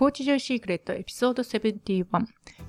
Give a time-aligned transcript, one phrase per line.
[0.00, 2.06] コーチジョイシークレットエピソード71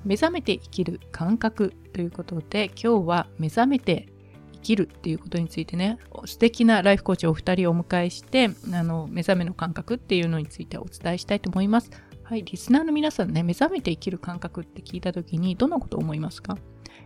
[0.03, 4.09] 目覚めて生きる感覚ということで今日は目覚めて
[4.51, 11.89] 生きるっていうことについてね素敵なライフコーチをお二人をお迎えしてあの目覚めの感覚っていうのについてお伝えしたいと思います
[12.21, 16.57] はいリスナーの皆さんね目覚めて生きる感覚って聞いた時にどんなことを思いますか？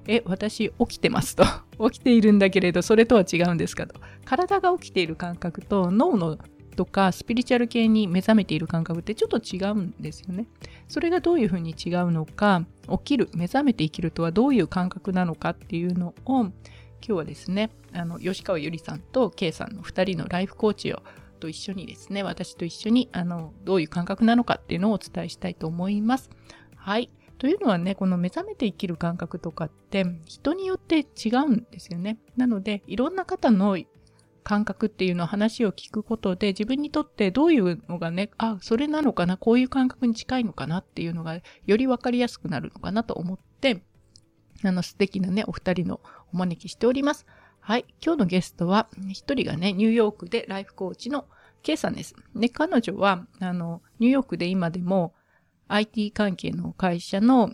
[0.08, 1.44] え、私起きてますと。
[1.92, 4.00] 起きているんだけれど、それとは違うんですかと。
[4.24, 6.38] 体が起きている感覚と脳の
[6.76, 10.46] とかスピリチュアル系に目覚めている感覚ってちょっと違うんですよね。
[10.88, 16.54] それがどういうふうに違うのか、起きる、目覚めて生きるとはどういう感覚なのかっていうのを、今
[17.02, 21.02] 日はですね、あの吉川ゆりさんと K さんの2人のライフコーチを
[21.40, 26.30] と一緒にですね、私と一緒にあのどういう感覚なのかっていうのをお伝えしたいと思います。
[26.76, 27.10] はい。
[27.38, 32.18] というのはね、この目覚めて生きる感覚とかって人によって違うんですよね。
[32.38, 33.78] なので、いろんな方の
[34.46, 43.82] 感覚っていうのを話を聞くことで自分にとってどういうのがね、あ、それなのかな、こういう感覚に近いのかなっていうのがよりわかりやすくなるのかなと思って、
[44.64, 46.00] あの素敵なね、お二人の
[46.32, 47.26] お招きしております。
[47.60, 47.86] はい。
[48.06, 51.26] 今日のゲストは、一人がね、ニューヨークでライフコーチの
[51.64, 52.16] K さんです。
[52.36, 55.16] で、彼女は、あの、ニューヨークで今でも
[55.68, 57.50] IT 関係の会社の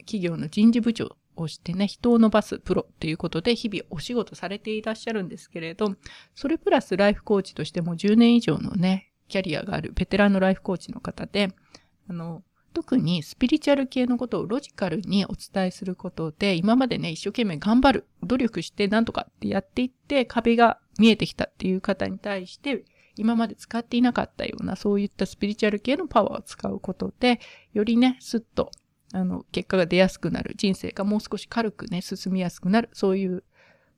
[0.00, 5.94] 企業の人事部長をしてね、人を伸ばすプロということで日々お仕事されていらっしゃるんですけれど、
[6.34, 11.50] それプラスライフコーチとしても10年以上のね、キャリアがあるベテランのライフコーチの方で、
[12.08, 12.42] あの、
[12.74, 22.84] 特にスピリチュアル系のことをロジカルにお伝えすることで、今までね、一生懸命頑張る、努力してなんとかってやっていって壁が見えてきたっていう方に対して、
[23.16, 27.40] 今まで使っていなかったような、そういったスピリチュアル系のパワーを使うことで、
[27.72, 28.72] よりね、スッと
[29.14, 33.44] あの、結果が出やすくなる、人生がもう少し軽くね、進みやすくなる、そういう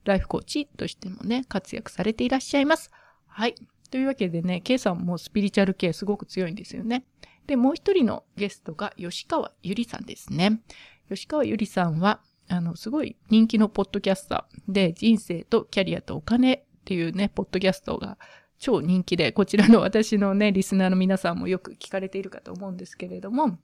[0.04, 2.90] ライフコーチとしてもね、活躍されていらっしゃいます。
[3.26, 3.54] はい。
[3.90, 7.06] というわけでね、K さんもスピリチュアル系すごく強いんですよね。
[7.46, 10.60] で、もう一人のゲストが吉川ゆりさんですね。
[11.08, 18.18] 吉川ゆりさんは、あの、すごい人気のポッドキャスターで、人生とキャリアとお金っていうね、ポッドキャストが
[18.58, 23.58] 超人気で、こちらの私のね、リスナーの皆さんもよく聞かれているかと思うんですけれども、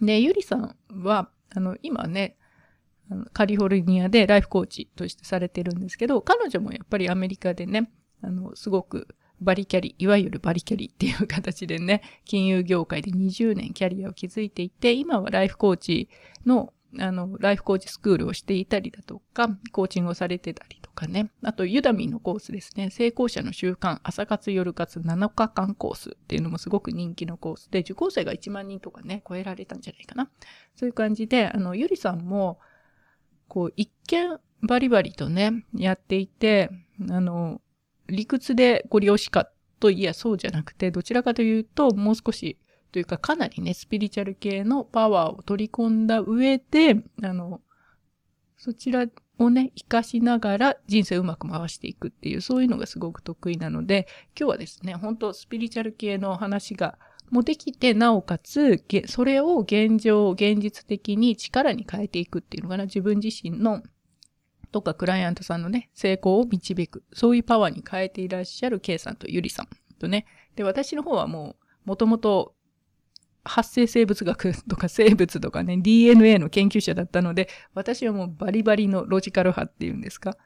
[0.00, 2.36] で、ゆりさんは、あの、今ね、
[3.32, 7.90] カリフォルニアでライフコーチとしてされてるんですけど、彼女もやっぱりアメリカでね、
[8.22, 9.08] あの、すごく
[9.40, 16.08] バリキャリ、いわゆるバリキャリっていう形でね、金融業界で20年キャリアを築いていて、今はライフコーチ
[16.44, 21.30] のあの、ライフコーチスクールをしていたりだとか、コーチングをされてたりとかね。
[21.42, 22.90] あと、ユダミーのコースですね。
[22.90, 30.30] 成功者の習慣、朝活夜活7日間コースっていうのもすごく人気のコースで、受講生が1万人とかね、超えられたんじゃないかな。
[30.76, 32.58] そういう感じで、あの、ゆりさんも、
[33.48, 36.70] こう、一見バリバリとね、やっていて、
[37.10, 37.60] あの、
[38.08, 42.58] 理屈でご利用しかといやそうじゃなくて、どちらかというと、もう少し
[42.92, 47.60] というかかなりね、スピリチュアル系のパワーを取り込んだ上で、あの、
[48.56, 49.06] そちら
[49.38, 56.98] をね、活かしながら人生をうまく回していくっていう、そういうのがすごく得意なので、今日はですね、本当スピリチュアル系の話が
[57.30, 63.82] もできて、なおかつ、それを現状、現実的に力に変えていくっていうのかな、自分自身の
[64.72, 69.68] とかクライアントさんのね、成功を導く、そういうパワーに変えていらっしゃる K さんとゆりさん
[69.98, 70.26] とね、
[70.56, 72.54] で、私の方はもう、もともと
[73.48, 80.36] 発生生物学とか生物とかね、DNA の研究者だったので、私はもうバリバリのロジカル派っていうんですか、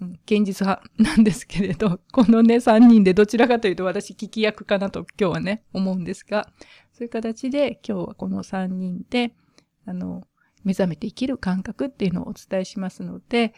[0.00, 6.48] うん、現実派なんですけれど、このね、3人でどちらかというと私聞き役かなと今日はね、思うんですが、
[6.92, 9.34] そういう形で今日はこの3人で、
[9.86, 10.22] あの、
[10.64, 13.52] 目覚めて生きる感覚っていうのをお伝えしますので、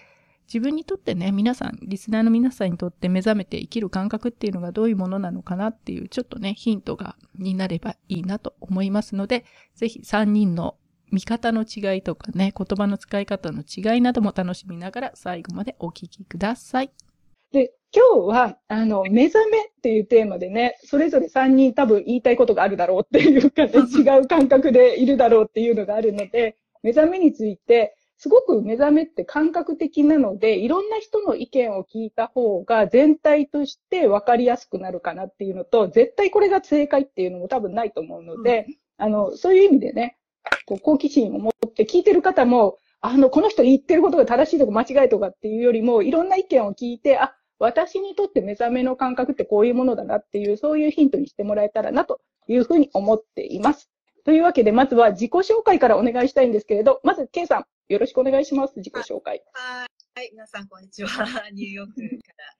[0.46, 10.76] 自分にとってね、皆さん、リスナーの皆さんにとって目覚めて生きる感覚っていうのがどういうものなのかなっていう、ちょっとね、ヒントが、になればいいなと思いますので、ぜひ3人の
[11.10, 16.90] 見方の違いとかね、言葉の使い方の違いなども楽しみながら最後までお聞きください。
[17.52, 38.66] で、今日は、あの、目覚めっていうテーマでね、それぞれ3人多分言いたいことがあるだろうっていうかね、 違う感覚でいるだろうっていうのがあるので、目覚めについて、すごく目覚めって感覚的なので、いろんな人の意見を聞いた方が全体として分かりやすくなるかなっていうのと、絶対これが正解っていうのも多分ないと思うので、
[38.98, 40.16] うん、あの、そういう意味でね、
[40.64, 53.90] こう好奇心を持って聞いてる方も、あの、この人言ってることが正しいとか間違いとかっていうよりも、いろんな意見を聞いて、あ、私にとって目覚めの感覚ってこういうものだなっていう、そういうヒントにしてもらえたらなというふうに思っています。
[54.24, 58.74] というわけで、まずは自己紹介からお願いしたいんですけれど、まず、K さん、よろしくお願いします。
[58.78, 59.44] 自己紹介。
[59.52, 61.08] はい、はい皆さん、こんにちは。
[61.54, 62.56] ニューヨークから、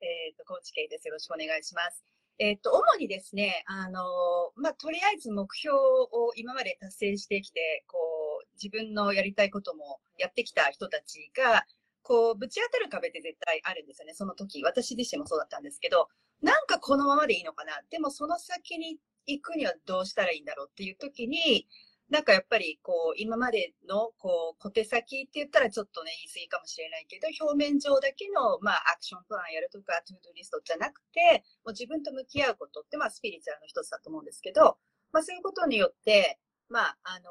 [0.00, 1.08] えっ と、コーチケイです。
[1.08, 2.04] よろしくお願いします。
[2.38, 7.98] えっ、と、主にですね、あの、まあ、とりあえず目標を今まで達成してきて、こ
[8.40, 11.66] う、自分のやりたいこともやってきた人たちが、
[12.02, 14.62] こう、ぶち当たる壁って絶対あるんですよね、その時。
[14.62, 16.08] 私自身もそうだったんですけど、
[16.40, 17.82] なんかこのままでいいのかな。
[17.90, 21.66] でもその先に行くにはどうしたらいいんだろうっていう時に、
[22.10, 34.78] なんかやっぱりこう、今までのこう、小手先って言ったらちょっとね、言い過ぎかもしれないけど、表面上だけの、まあ、アクションプランやるとか、 To Doリストじゃなくて、もう自分と向き合うことって、まあ、スピリチュアルの一つだと思うんですけど、
[35.12, 36.38] まあ、そういうことによって、
[36.68, 37.30] まあ、あの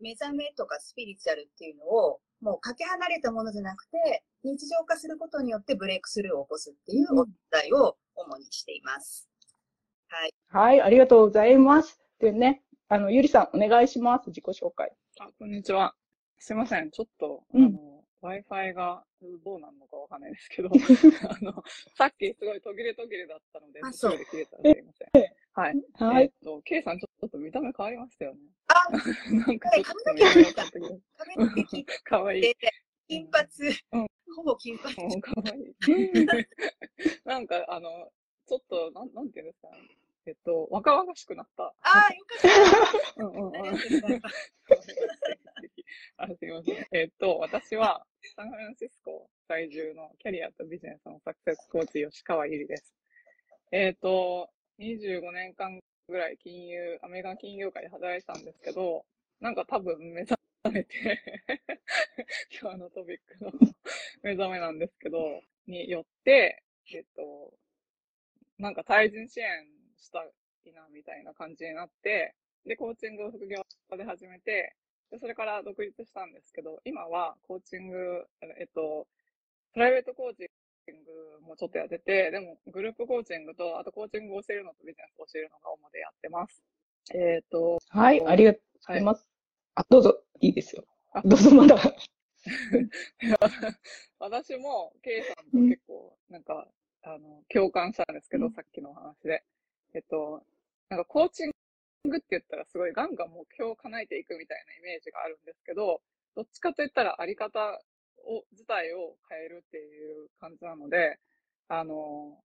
[0.00, 9.28] 目覚めとかスピリチュアルっていうのを、もうかけ離れたものじゃなくて、日常化することによってブレイクスルーを起こすっていうお題題を主にしています。
[10.08, 10.34] はい。
[10.48, 12.00] はい、ありがとうございます。
[12.20, 14.28] でね、あの、ゆりさん、お願いします。
[14.28, 14.90] 自己紹介。
[15.20, 15.94] あ、こんにちは。
[16.38, 16.90] すいません。
[16.90, 19.04] ちょっと、うん、あの、Wi-Fi が
[19.44, 20.70] どうなるのかわかんないですけど、
[21.28, 21.62] あの、
[21.94, 25.08] さっきすごい途切れ途切れだったので、途切れ切れたらすいません。
[25.52, 25.74] はい。
[25.92, 26.22] はい。
[26.22, 28.40] えっと、K さんちょっと見た目変わりましたよね。
[28.68, 28.74] あ
[29.46, 31.00] なんかちょっと見た目変わったけど。
[32.04, 32.54] かわい い。
[33.06, 33.46] 金髪、
[33.92, 35.20] うん、ほぼ金髪。
[35.20, 35.74] かわいい。
[37.26, 38.10] なんか、あの、
[38.46, 39.68] ちょっと、なん、なんていうんですか、
[40.28, 41.64] えっと、若々しくなった。
[41.64, 43.24] ああ、よかった。
[43.24, 43.66] うんうんうん。
[46.18, 46.86] あす みません。
[46.92, 52.94] えっと、私は、サンフランシスコ在住のキャリアとビジネスのサクセスコーチ、吉川ゆりです。
[53.72, 59.06] えっと、25年間ぐらい金融、アメリカン金融界で働いてたんですけど、
[59.40, 60.38] なんか多分目覚
[60.70, 61.22] めて
[62.60, 63.50] 今日のトピックの
[64.22, 67.54] 目覚めなんですけど、によって、えっと、
[68.58, 72.34] なんか対人支援したいな、みたいな感じになって、
[72.64, 73.62] で、コーチングを副業
[73.96, 74.74] で始めて、
[75.10, 78.26] で、それから独立したんですけど、今はコーチング、
[78.58, 79.06] えっと、
[79.72, 80.44] プライベートコーチ
[80.92, 86.62] ングもちょっとやってて、でもグループコーチングと、あとコーチングを教えるのとビジネスを教えるのが主でやってます。
[87.14, 87.78] えっ、ー、と。
[87.88, 89.18] はい、ありがとうございます。
[89.18, 89.26] はい、
[89.76, 90.84] あ、どうぞ、いいですよ。
[91.24, 91.76] どうぞまだ。
[94.18, 96.68] 私も、ケイさんと結構、なんか、
[97.02, 99.44] あの、共感したんですけど、うん、さっきの話で。
[99.94, 100.42] えっと、
[100.90, 101.52] なんかコーチン
[102.08, 106.00] グって言ったらすごいガンガン目標を叶えていくみたいなイメージがあるんですけど、
[106.36, 107.58] どっちかといったらあり方
[108.24, 111.18] を、自体を変えるっていう感じなので、
[111.68, 112.38] あの、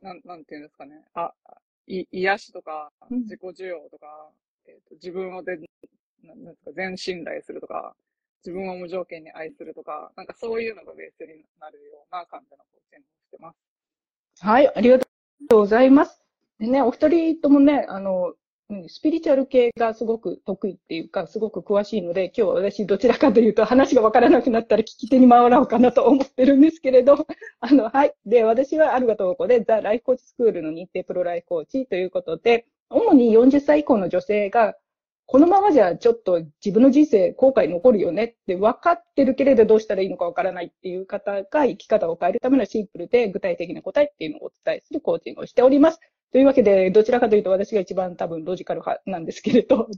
[0.00, 1.04] なん、なんていうんですかね。
[1.14, 1.32] あ、
[1.86, 4.30] い、癒しとか、自己需要とか、
[4.66, 5.58] うん、えっ、ー、と、自分をで、
[6.22, 7.94] なんですか、全信頼するとか、
[8.44, 14.44] 自分を無条件に愛するとか、なんかそういうのがベースになるような感じのコーチングをしてます。
[14.44, 15.06] はい、ありがと
[15.50, 16.21] うございます。
[16.62, 18.34] でね、お二人ともね、あの、
[18.86, 27.26] スピリチュアル系がすごく得意っていうか、すごく詳しいので、今日は私どちらかというと話がわからなくなったら聞き手に回ろうかなと思ってるんですけれど、
[27.58, 28.14] あの、はい。
[28.26, 34.76] で、私はアルガトーコでザ・ライフコーチスクールの日程プロライフコーチということで、主に40歳以降の女性が、
[35.26, 46.00] このままじゃちょっと自分の人生後悔残るよねって分かってるけれどどうしたらいいのか分からないっていう方が生き方を変えるためのシンプルで具体的な答えっていうのをお伝えするコーチングをしております。
[46.32, 49.88] というわけで、どちらかというと私が一番多分ロジカル派なんですけれど、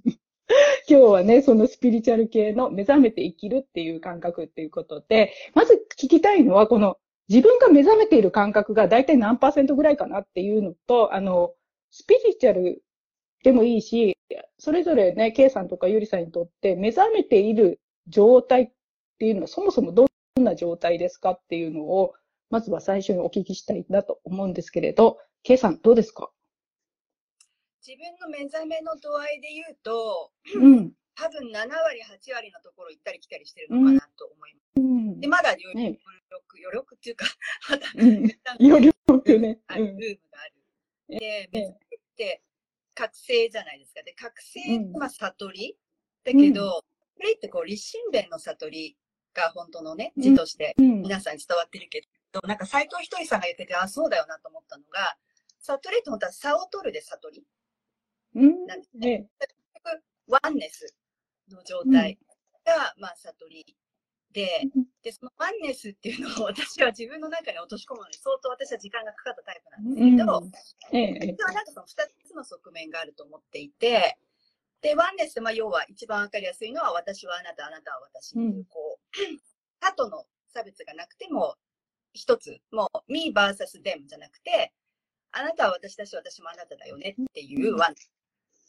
[0.88, 6.98] 今日はね、そのスピリチュアル系の目覚めて生きるっていう感覚っていうことで、まず聞きたいのは、この
[7.28, 11.54] 自分が目覚めている感覚が大体何パーセントぐらいかなっていうのと、あの、
[11.92, 12.82] スピリチュアル
[13.44, 14.18] でもいいし、
[14.58, 18.70] それぞれね、K さんとかゆりさんにとって目覚めている状態っ
[19.18, 20.06] ていうのはそもそもど
[20.40, 22.14] んな状態ですかっていうのを、
[22.50, 26.30] まずは最初にお聞きしたいなと思うんですけれど、K さん、どうですか？
[27.86, 34.80] 自分の目覚めの度合いで言うと、うん、多分7割、8割のところ行ったり来たりしてるのかなと思います。
[34.80, 35.98] うん、で、まだ余力、ね、
[36.64, 37.26] 余力っていうか、
[37.68, 39.60] まだ、うん、余力ね。
[39.66, 40.54] ある、ルームがある。
[41.20, 42.42] で、目覚めって
[42.94, 44.02] 覚醒じゃないですか。
[44.02, 44.60] で、覚醒
[44.94, 45.76] は悟り、
[46.24, 46.82] だけど、
[47.16, 48.96] これってこう、立身弁の悟り
[49.34, 52.00] が本当のね、字として皆さんに伝わってるけ
[52.32, 55.18] ど、なんか斎藤ひとりさんが言ってて、あ、そうだよなと思ったのが、
[55.66, 57.44] 悟りって本当は差を取るで悟り。
[58.66, 59.26] なんですね。
[59.40, 59.54] 結
[59.84, 60.94] 局、ワンネス
[61.50, 62.18] の状態
[62.64, 63.76] が、まあ、悟り
[64.32, 64.48] で、
[65.02, 70.96] で、そのワンネスっていうのを私は自分の中に落とし込むのに相当私は時間がかかったタイプなんですけど、うん。
[70.96, 71.88] ええ、実はなんかその2
[72.26, 74.18] つの側面があると思っていて、
[74.82, 79.40] で、ワンネス、まあ、要は一番わかりやすいのは、私はあなた、あなたは私っていう、こう、
[79.80, 81.56] 他との差別がなくても、
[82.12, 84.72] 一つ、もう、me vs them じゃなくて、
[85.36, 87.94] あなたは私だし、私もあなただよねっていうワン。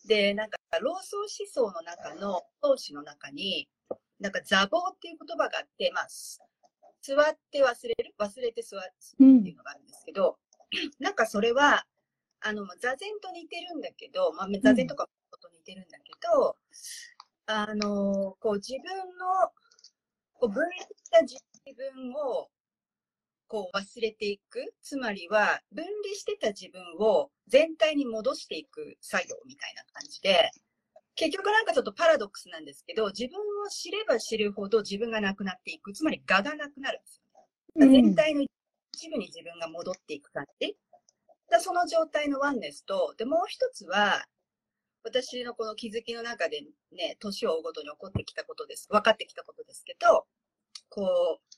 [0.07, 3.69] で、なんか、老僧思想の中の、宗師の中に、
[4.19, 6.07] なんか、座棒っていう言葉があって、まあ、
[7.01, 10.37] 座って忘れる忘れて座るっていうのがあるんですけど、
[10.99, 11.85] なんかそれは、
[12.41, 15.07] あの、座禅と似てるんだけど、まあ、座禅とか
[15.39, 16.57] と似てるんだけど、
[17.47, 19.51] うん、あの、こう自分の、
[20.33, 21.37] こう分離した自
[21.75, 22.49] 分を、
[23.47, 24.73] こう忘れていく。
[24.81, 30.51] つまりは、分離してた自分を全体に戻していく作業みたいな感じで、
[31.15, 35.93] 結局なんかちょっとパラドックスなんですけど、自分を知れば知るほど自分がなくなっていく。
[35.93, 37.21] つまり我がなくなるんです
[37.75, 38.01] よね。
[38.01, 40.75] 全体の一部に自分が戻っていく感じ。
[41.49, 44.25] だその状態のワンネスと、で、もう一つは、
[45.03, 46.61] 私のこの気づきの中で
[46.91, 48.87] ね、年を追うごとに起こってきたことです。
[48.89, 50.25] 分かってきたことですけど、
[50.89, 51.54] こう、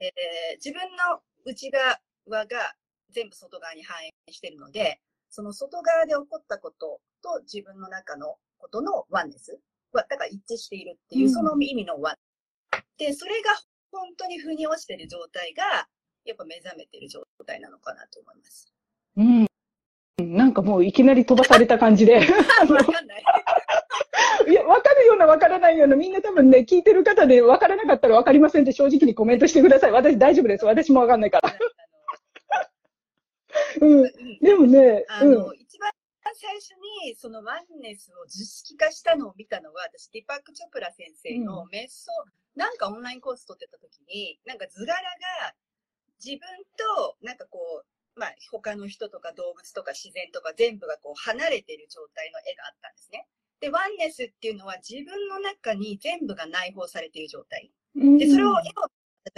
[0.00, 0.10] えー、
[0.56, 2.00] 自分の内側
[2.46, 2.74] が
[3.10, 9.58] 全部外側に反映しているので、その外側で起こったことと自分の中のことのワンネス
[9.92, 12.14] は、だから一致しているっていう、その意味のワン。
[12.98, 13.50] で、それが
[13.90, 15.88] 本当に腑に落ちている状態が、
[16.24, 18.72] やっぱ目覚めている状態なのかなと思います。
[19.16, 19.46] うん。
[20.36, 22.16] なんかもういきなり飛ばされた感じで。
[22.68, 23.24] わかんない。
[24.48, 29.92] いや、わかるようなわからないような、みんな多分ね、聞いてる方でわからなかったらわかりませんって正直にコメントしてください。
[29.92, 30.64] 私大丈夫です。
[30.64, 31.58] 私もわかんないから。
[33.80, 34.12] うん。
[34.40, 35.90] でもね、あの、うん、一番
[36.22, 36.70] 最初
[37.04, 45.54] にそのワンネスを図式化したのを見たのは、私、ディパック・チョプラ先生の瞑想、うん、なんかオンラインコース取ってた時に、なんか図柄が
[46.22, 46.40] 自分
[46.76, 47.86] と、なんかこう、
[48.16, 53.26] まあ、他の人とか動物とか自然とか全部がこう離れてる状態の絵があったんですね。
[53.64, 57.72] で、ワンネスっていうのは自分の中に全部が内包されている状態。
[57.96, 58.60] で、それを絵を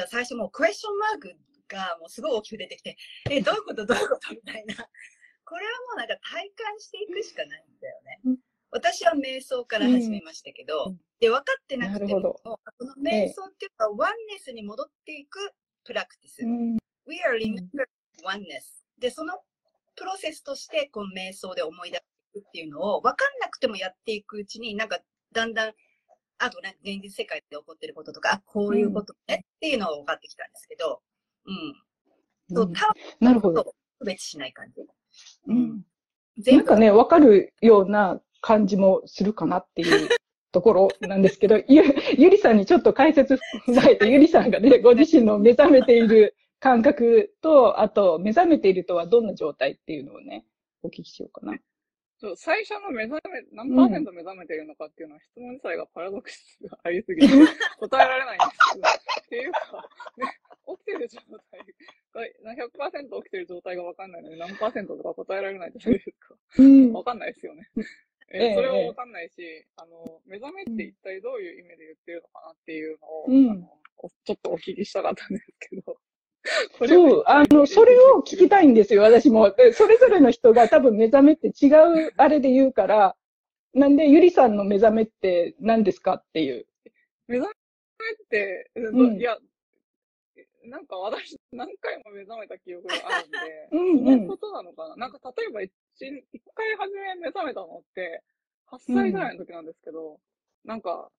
[0.09, 1.37] 最初もうクエスチョンマーク
[1.69, 2.97] がもうすごい大きく出てきて、
[3.31, 3.87] え、どういうこと？
[3.87, 4.35] どういうこと？
[4.35, 4.75] みたいな。
[5.45, 8.21] これはもうなんか体感していくしかないんだよね。
[8.73, 15.53] 私は瞑想から始めましたけど、うん、で、分かってなくても、この瞑想っていうのはワンネスに戻っていく
[15.85, 16.43] プラクティス。
[16.43, 17.87] うん、We are remember
[18.25, 18.83] oneness。
[18.99, 19.45] で、その
[19.95, 22.03] プロセスとして、この瞑想で思い出
[22.41, 25.01] くっていうのを、分かんなくてもやっていくうちに、なんか、
[25.33, 25.73] だんだん、
[26.39, 31.01] あとね、現実世界で起こってることとか、あ、こういうことね、っていうのが分かってきたんですけど、
[31.47, 32.55] うん。
[32.55, 33.75] そう、多分、なるほど。
[33.99, 34.83] 区別しない感じ。
[35.47, 35.83] うん。
[36.39, 40.09] なんかね、分かるような感じもするかなっていう
[40.53, 41.83] ところなんですけど、ゆ、
[42.19, 50.45] ゆりさんにちょっと解説踏まえて、ゆりさんがね、ご自身の目覚めている感覚と、あと、目覚めているとはどんな状態っていうのをね、
[50.83, 51.57] お聞きしようかな。
[52.19, 57.35] そう、最初の目覚め、何パーセント目覚めているのかっていうのは、質問自体がパラドックスがありすぎて、
[57.79, 59.61] 答えられないんですけど、っていうか、
[60.17, 61.21] ね、起きてる状
[61.51, 61.61] 態
[62.15, 62.53] が、
[62.91, 66.99] 100%起きてる状態がわかんないのに何パーセントとか答えられないじゃないですか。
[66.99, 67.69] わ、かんないですよね。
[68.33, 73.81] えそれはわかんないし、あの、目覚めって一体どういう意味で言ってるのかなっていうのを、うん、あの
[74.25, 75.99] ちょっとお聞きしたかったんですけど。
[76.87, 79.55] そう、あの、それを聞きたいんですよ、私も。
[79.73, 81.69] それぞれの人が多分目覚めって違
[82.07, 83.17] うあれで言うから、
[83.75, 86.67] なんで、ゆりさんの目覚めって何ですかっていう。
[87.27, 87.55] 目覚め
[88.25, 89.37] って、うん、いや、
[90.65, 93.39] なんか私何回も目覚めた記憶があるんで、
[93.73, 94.97] うんうん、そういうことなのかな？
[94.97, 95.73] なんか例えば一
[96.33, 98.23] 一回初め目覚めたのって、
[98.71, 100.19] 8歳ぐらいの時なんですけど、うん、
[100.65, 101.11] なんか、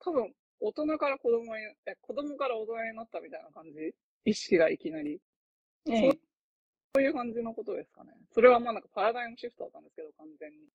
[0.00, 5.20] 多分、大人から子供に、え、子供から大人になったみたいな感じ意識がいきなり。
[5.86, 6.18] ええ、
[6.94, 8.12] そういう感じのことですかね。
[8.32, 10.68] それはまあなんかパラダイムシフトだったんですけど、完全に。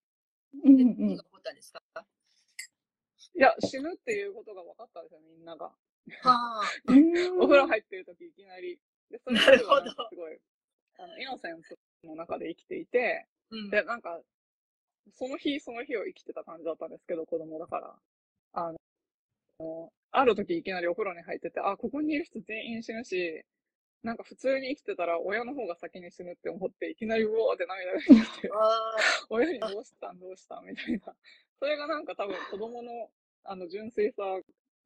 [0.64, 1.16] うんうん。
[1.16, 1.82] ったですか？
[3.36, 5.66] いや、死ぬっていうことが分かったんですよ、みんなが。
[5.66, 5.74] は
[6.24, 6.62] あ。
[7.40, 8.80] お風呂入ってる時いきなり。
[9.10, 10.40] で、それすごい、
[10.98, 14.22] あの、イノセンスの中で生きていて、うん、で、なんか、
[15.14, 18.00] その日その日を生きてた感じだったんですけど、子供だから。
[18.54, 18.74] あ
[19.60, 23.44] の、ある時いきなりお風呂に入ってて、あ、ここにいる人全員死ぬし、
[24.02, 28.50] なんか普通に生きてたら親の方が先に死ぬって思って、いきなりうおーって涙が出て、
[29.30, 30.20] 親にどうしたん？
[30.20, 30.66] どうしたん？
[30.66, 31.14] みたいな。
[31.60, 33.10] それがなんか多分子供の
[33.44, 34.24] あの純粋さ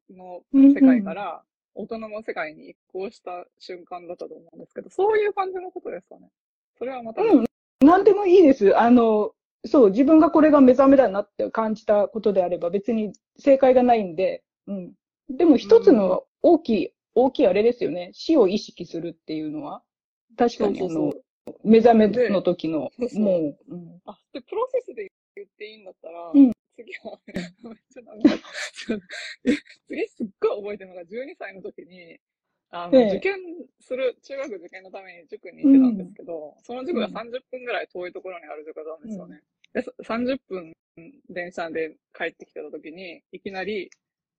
[0.09, 1.43] の世界から
[1.75, 6.29] 大人の世界に移行した瞬間だったと思うんですけど、そういう感じのことですかね。
[6.77, 7.21] それはまた。
[7.21, 7.45] うん。
[7.81, 8.77] なんでもいいです。
[8.77, 9.33] あの、
[9.65, 14.93] そう、自分がこれが目覚めだなって感じたことであれば別に正解がないんで、うん。
[15.29, 18.11] でも一つの大きい、大きいあれですよね。
[18.13, 19.83] 死を意識するっていうのは。
[20.37, 21.13] 確かにあの、
[21.63, 24.01] 目覚めの時の、もう、うん。
[24.05, 27.19] あ、で、プロセスで言っていいんだったら、うん、次は、
[27.59, 29.05] ちょっと
[29.87, 32.17] 次すっごい覚えてるのが12歳の時に、
[32.71, 33.35] あの、受験
[33.79, 39.41] する、中学受験のために塾に行ってたんですけど、うん、その塾が30分ぐらい遠いところにある塾なんですよね。
[39.75, 40.73] うん、で、30分
[41.29, 43.91] 電車で帰ってきてた時に、いきなり、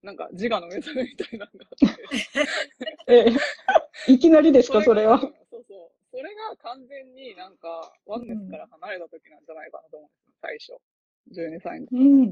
[0.04, 3.12] なんか自我の目覚めみたいなのがあって。
[3.12, 3.26] え
[4.08, 5.18] え、いきなりですか、それは？
[5.18, 5.90] そうそう。
[6.10, 10.78] それれが完全になんか、ワンネスから離れた時なんじゃないかなと思うんですよ、
[11.30, 11.56] 最初。
[11.56, 11.86] 12歳の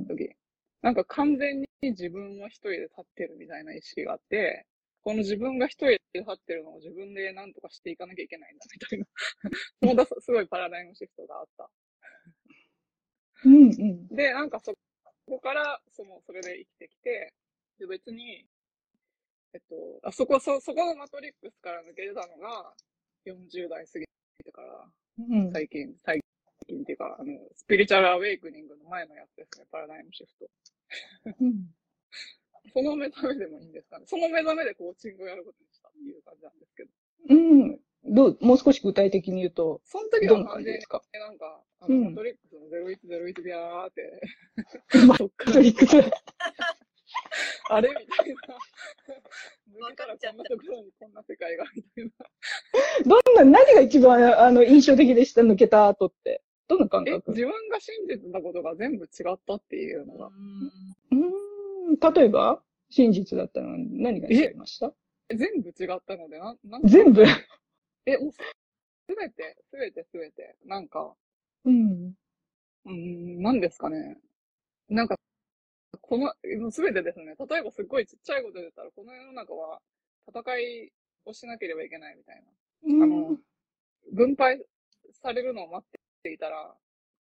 [0.07, 0.25] 時。
[0.25, 0.37] うん、
[0.83, 4.67] なんか完全に自分は一人で立ってるみたいな意識があって、
[5.03, 9.07] この自分が一人で立ってるのを自分で何とかしていかなきゃいけないんだみたいな。
[9.95, 11.71] まだすごいパラダイムシフトがあった。
[13.45, 14.75] うんうん、で、なんかそ
[15.27, 17.33] こから、その、それで生きてきて、
[17.79, 18.47] で、別に、
[19.55, 22.75] えっと、あそこ、そ、そこのマトリックスから抜け出たのが、
[23.27, 24.07] 40代過ぎ
[24.45, 24.89] てから、
[25.19, 26.21] うん、最近、最
[26.67, 30.51] 近っていうか、あの、スピリチュアルアウェイクニングの前のやつですね、パラダイムシフト。
[31.41, 31.71] うん、
[32.73, 34.07] その目覚めでもいいんですかね。
[34.07, 36.91] その目覚めでコーチングをやることにしたっていう感じなんですけど。
[37.29, 37.81] うん。
[38.05, 39.81] どう、もう少し具体的に言うと。
[39.85, 40.81] その時は完全に、
[41.13, 44.21] なんか、あの、うん、マトリックスの0101ビャーって。
[45.07, 45.25] マト
[45.61, 45.97] リックス。
[47.71, 48.35] あれみたいな。
[49.87, 52.11] 抜けたらこんなところにこんな世界が、みたいな。
[53.07, 55.43] どんな、何が一番、あの、印象的でした？
[55.43, 56.43] 抜けた後って。
[56.69, 57.31] どんな感覚？
[57.33, 60.31] 自分が信じてたことが全部違ったっていうのが。
[61.11, 62.15] うん。
[62.15, 62.63] 例えば？
[62.91, 64.93] 真実だったのは何が違いました？
[65.35, 67.25] 全部違ったので、な、なん全部？
[68.05, 68.39] え、もう、す
[69.17, 71.15] べて、すべてすべて、なんか、
[71.65, 72.15] うん。
[72.85, 74.19] うん、なんですかね。
[74.89, 75.17] なんか、
[76.03, 77.35] この、すべてですね。
[77.39, 79.81] 例えばすっごいちっちゃいことで言ったら、この世の中は
[80.29, 80.93] 戦い
[81.25, 82.43] をしなければいけないみたい
[82.99, 83.05] な。
[83.05, 83.39] あの、
[84.13, 84.61] 分配
[85.23, 86.75] されるのを待っていたら、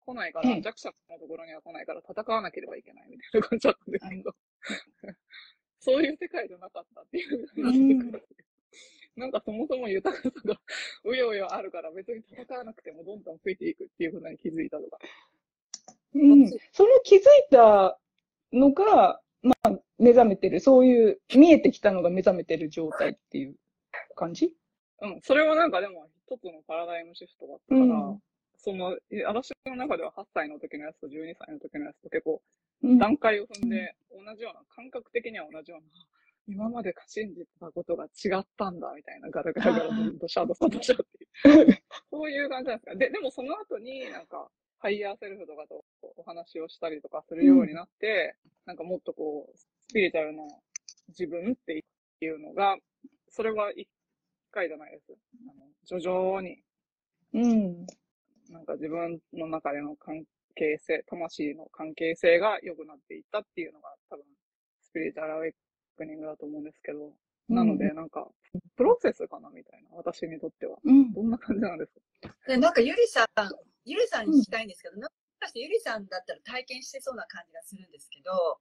[0.05, 4.35] 来ないから、弱者のところには来ないから戦わなければいけないみたいな感じだったんですけど、
[5.79, 8.23] そういう世界じゃなかったっていう
[9.17, 10.61] なんかそもそも豊かさが
[11.05, 14.99] うようよあるから別に戦わなくてもどんどん増えていくっていうことに気づいたとか。
[16.15, 16.49] うん。
[16.73, 17.99] その気づいた
[18.53, 23.57] のが、まあ、目覚めてる、そういう、見えてきたのが目覚めてる状態っていう
[24.15, 24.55] 感じ？
[25.01, 28.21] うん、それはなんかでも一つのパラダイムシフトだったから、うん、
[28.57, 32.41] その、私の中では8歳の時のやつと12歳の時のやつと結構、
[32.99, 35.87] 段階を踏んで、同じような、感覚的には同じような、
[36.49, 39.88] 今まで信じてたことが違ったんだ、みたいな、ガラガラガラ、
[40.21, 41.07] ドシャドシャドシャっ
[41.43, 41.83] ていう。
[42.11, 42.95] そういう感じなんですか？
[42.97, 44.49] で、でもその後になんか、
[44.83, 45.85] ハイヤーセルフとかと
[46.16, 50.42] お話をしたりとかするようになって、うん、なんかもっとこう、スピリチュアルな
[51.09, 51.85] 自分って
[52.21, 52.77] いうのが、
[53.31, 53.88] それは一
[54.51, 55.12] 回じゃないです。
[55.49, 56.59] あの徐々に。
[57.35, 57.87] うん。
[58.51, 60.25] なんか自分の中での関
[60.57, 64.25] 係性、魂の関係性が良くなっていったっていうのが多分、
[64.81, 65.53] スピリチュアルアウェイ
[65.97, 67.12] クニングだと思うんですけど、
[67.49, 68.29] なので、なんか、
[68.77, 70.79] プロセスかなみたいな、私にとっては。
[70.85, 72.35] うん、どんな感じなんですか？
[72.47, 73.27] でなんか、ゆりさん、
[73.85, 75.09] ゆりさんに聞きたいんですけど、もし
[75.40, 78.61] かしてゆりさんだったら体験してそうな感じがするんですけど、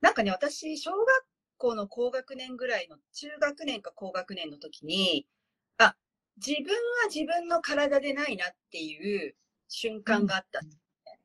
[0.00, 1.06] なんかね、私、小学
[1.58, 5.26] 校の高学年ぐらいの、中学年か高学年の時に、
[5.78, 5.96] あ、
[6.36, 9.34] 自分は自分の体でないなっていう
[9.68, 11.20] 瞬間があったんですね。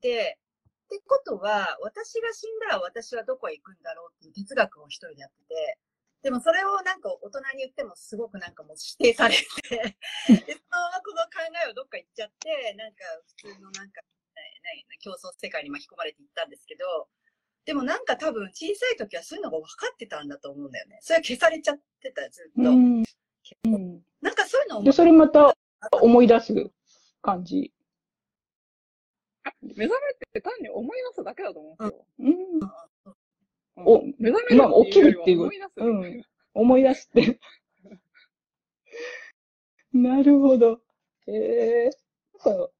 [0.00, 0.38] で、
[0.86, 5.78] ってことは、私が死んだら私はどこへ行くんだろうっていう哲学を一人でやってて、
[6.24, 9.84] でもそれをなんか大人に言ってもすごくなんかもう指定されて で、
[10.24, 10.40] その
[11.04, 13.04] この考えをどっか行っちゃって、なんか
[13.36, 14.00] 普通のなんか、
[14.34, 17.10] ね、競争世界に巻き込まれていったんですけど、
[17.66, 20.98] でもなんか多分小さい時はそういうのが分かってたんだと思うんだよね。
[21.02, 22.70] それは消されちゃってた、ずっと。
[22.70, 23.04] うん、
[24.22, 25.54] なんかそういうので、それまた
[26.00, 26.54] 思い出す
[27.20, 27.70] 感じ。
[29.60, 32.06] 目覚めて単に思い出すだけだと思うんですよ。
[32.20, 32.93] うん
[33.76, 35.42] お、目覚めるまあ、起きるっていう。
[35.42, 36.24] 思い出す、うん。
[36.54, 37.40] 思い出すって。
[39.92, 40.80] なるほど。
[41.26, 42.70] ええー、なんか、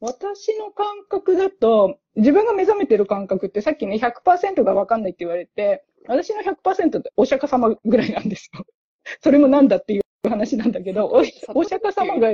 [0.00, 8.64] 私の感覚だと、自分が目覚めてる感覚ってさっきね、100%がわかんないって言われて、私の100%ってお釈迦様ぐらいなんですよ。
[9.22, 11.22] それもなんだっていう話なんだけど、お
[11.54, 12.30] お釈迦様が、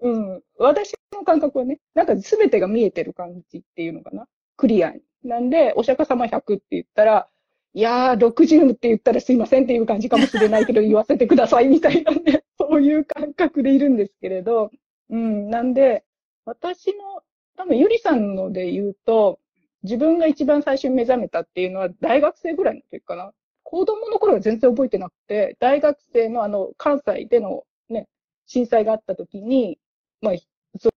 [0.00, 4.28] うん、私の感覚はね、なんか全てが見えてる感じっていうのかな。
[4.56, 5.02] クリアに。
[5.26, 7.28] なんで、お釈迦様100って言ったら、
[7.74, 14.70] いやー、60って言ったらすいませんっていう感じかもしれないけど、言わせてくださいみたいなね、 そういう感覚でいるんですけれど、
[15.10, 16.04] うん、なんで、
[16.44, 17.22] 私の、
[17.56, 19.40] 多分ゆりさんので言うと、
[19.82, 23.32] 自分が一番最初に目覚めたっていうのは大学生ぐらいの時かな。
[23.62, 28.08] 子供の頃は全然覚えてなくて、大学生のあの、関西でのね、
[28.46, 29.78] 震災があった時に、
[30.20, 30.34] まあ、
[30.78, 30.90] そ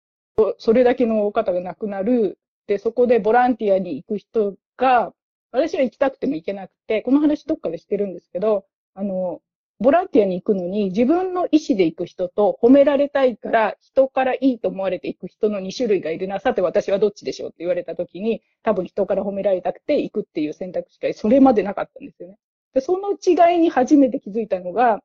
[0.59, 2.39] それだけの方が亡くなる、
[2.77, 5.15] そこでボランティアに行く人が、
[5.53, 9.41] 私は行きたくても行けなくて、この話どっかでしてるんですけど、あの、
[9.81, 16.41] ボランティアに行くのに自分の意思で行く人と褒められたいから人からいいと思われて行く人の2種類がいるな。
[16.41, 22.37] さて私はどっちでしょうって言われた時に多分人から褒められたくて行くっていう選択肢がそれまでなかったんですよね。
[22.75, 25.01] でその違いに初めて気づいたのが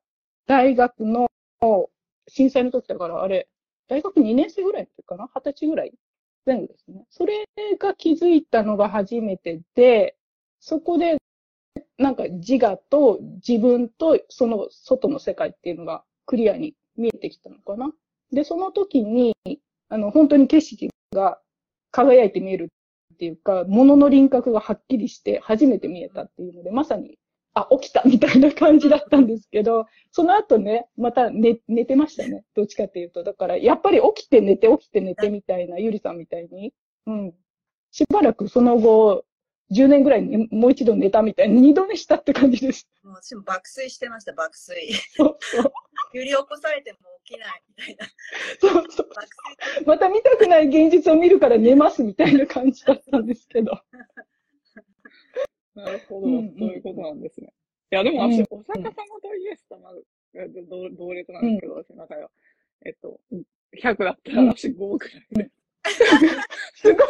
[0.46, 1.30] 大学の
[2.28, 3.48] 震災の時だから、あれ、
[3.88, 5.92] 大学2年生ぐらいの時かな ?20 歳ぐらい
[6.46, 7.04] 前後ですね。
[7.10, 7.44] それ
[7.78, 10.16] が気づいたのが初めてで、
[10.60, 11.18] そこで、
[11.98, 17.92] なんか自我と自分とその外の世界っていうのがクリアに見えてきたのかな。
[18.32, 19.36] で、その時に、
[19.88, 21.40] あの、本当に景色が
[21.90, 22.72] 輝いて見える
[23.14, 27.18] っていうか、物の輪郭がはっきりして初めて見えたっていうので、まさに、
[27.54, 32.44] あ、起きたみたいな感じだったんですけど、その後ね、また寝、寝てましたね。
[32.54, 33.22] どっちかっていうと。
[33.22, 36.72] だから、やっぱり起きて寝て、起きて寝てみたいな、ゆりさんみたいに。
[37.06, 37.34] うん。
[37.92, 39.24] しばらくその後、
[39.72, 42.88] 10年ぐらいにもう一度寝たみたいな、二度寝したって感じです。
[43.04, 44.92] もう私も爆睡してました、爆睡。
[45.16, 45.72] そうそう。
[46.12, 48.06] 揺り起こされても起きないみたいな。
[48.60, 49.08] そうそう。
[49.86, 53.80] また見たくない現実を見るから寝ますみたいな感じだったんですけど。
[55.74, 57.52] なるほど、そういうことなんですね。
[57.92, 58.90] いや、でも私、お釈迦様
[59.22, 59.98] とイエス様が
[60.96, 62.30] 同列なんですけど、私の中では。
[62.86, 63.20] えっと、
[63.82, 65.50] 100だったら私5くらいで。
[66.74, 67.06] すごい。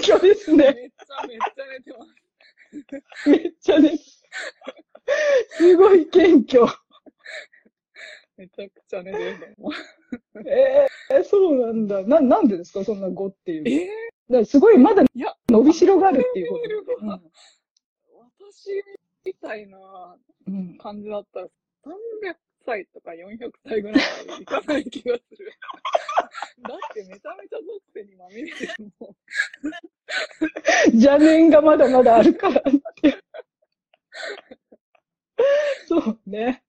[0.00, 0.72] 謙虚ですね。
[0.74, 3.28] めっちゃ、めっちゃ寝てます。
[3.28, 3.98] めっちゃ寝て
[5.56, 6.06] すごい。
[6.08, 6.66] 謙虚。
[8.36, 9.70] めちゃくちゃ寝てるの。
[10.46, 12.02] ええー、そうなんだ。
[12.02, 13.60] な、なんでですかそんな5ってい。
[13.60, 13.68] う。
[13.68, 13.90] え
[14.30, 15.02] えー、すごい、まだ
[15.48, 16.44] 伸びしろがあるってい。
[16.44, 16.58] うこ
[17.00, 17.20] と。
[18.48, 18.82] うん私
[19.24, 19.78] みたいな
[20.80, 21.50] 感じだったら、300
[22.64, 25.52] 歳とか400歳ぐらいまでいかない気がする。
[26.62, 29.16] だってめちゃめちゃ属性にまみれてるもん。
[30.92, 32.62] 邪念がまだまだあるからっ
[33.00, 33.18] て。
[35.86, 36.64] そうね。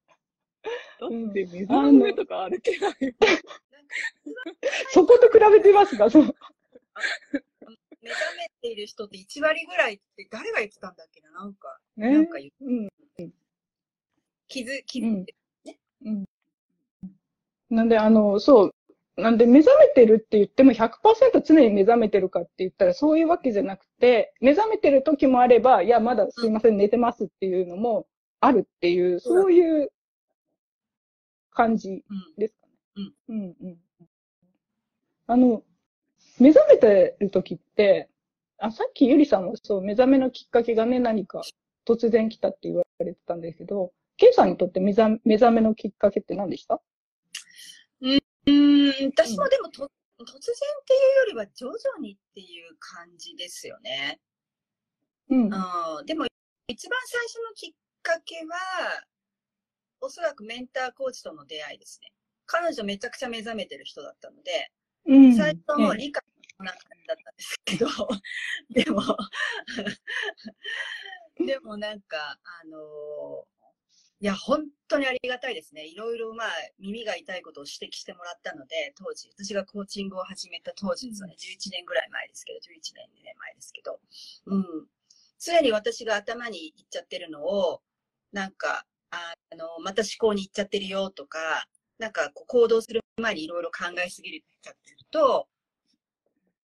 [0.99, 3.15] だって水の上とか歩けない。
[4.91, 6.35] そこと比べてますかそう。
[8.01, 13.31] 目覚めている人って1割ぐらいって誰が言ってたんだっけななんか、ね、なんか言って、うん、
[14.47, 15.35] 気づ、気づいて
[15.65, 16.25] ね、うん。
[17.69, 18.75] なんで、あの、そう、
[19.21, 28.07] なんで目覚めてるって言っても100%常に目覚めてるかって言ったらそういうわけじゃなくて、目覚めてる時もあれば、いや、まだすいません、寝てますっていうのも
[28.39, 29.91] あるっていう、そういう
[31.51, 32.03] 感じ
[32.37, 33.11] ですかね。
[33.27, 33.35] うん。
[33.35, 33.77] うん、うん。
[35.27, 35.63] あの、
[36.39, 38.09] 目覚めてる時って、
[38.57, 41.41] あ、さっきゆりさんもそう、目覚めのきっかけがね、何か
[41.87, 46.81] 突然来たって言われてたんですけど、ケイさんにとって目覚目覚めのきっかけって何でした？
[48.01, 48.19] うん、
[49.13, 54.19] 私もでもと、突然っていうよりは徐々にっていう感じですよね。
[55.29, 55.43] うん。
[55.43, 55.51] うん、
[56.05, 56.25] でも、
[56.67, 58.55] 一番最初のきっかけは、
[60.01, 62.11] おそらくメンターコーチとの出会いですね。
[62.45, 64.69] 彼女めちゃくちゃ目覚めてる人だったので、うん、
[65.35, 66.23] 最初も理解
[66.59, 67.87] もな感じだったんですけど、
[68.69, 69.01] でも
[71.45, 72.83] でもなんか、あのー、
[74.21, 75.87] いや、本当にありがたいですね。
[75.87, 82.61] いろいろ、まあ、耳が痛いことを指摘してもらったので、当時、私がコーチングを始めた当時ですね、11年ぐらい前ですけど、11
[82.93, 83.99] 年、2年前ですけど、
[84.47, 84.87] うん。
[85.39, 87.81] 常に私が頭にいっちゃってるのを、
[88.33, 91.67] なんか、あの、また思考に行っちゃってるよとか、
[91.97, 95.47] なんかこう行動する前にいろいろ考えすぎるちゃってると、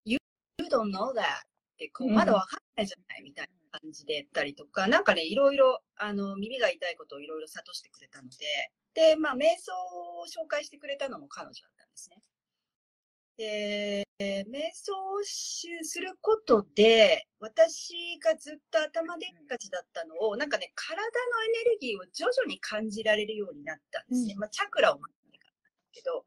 [0.04, 0.18] You,
[0.58, 8.36] you don't know that ってこう、まだわかんないじゃないみたいな感じで言ったりとか、なんかね、いろいろ、あの、耳が痛いことをいろいろ諭してくれたので、
[8.94, 9.72] で、まあ、瞑想
[10.20, 12.22] を紹介してくれたのも彼女だったんですね。
[13.36, 24.34] で、瞑想をすることで、私がずっと頭でっかちだったのを、なんかね、体のエネルギーを徐々に感じられるようになったんですね。
[24.34, 25.46] うん、まあ、チャクラを学んでか
[25.92, 26.26] けど、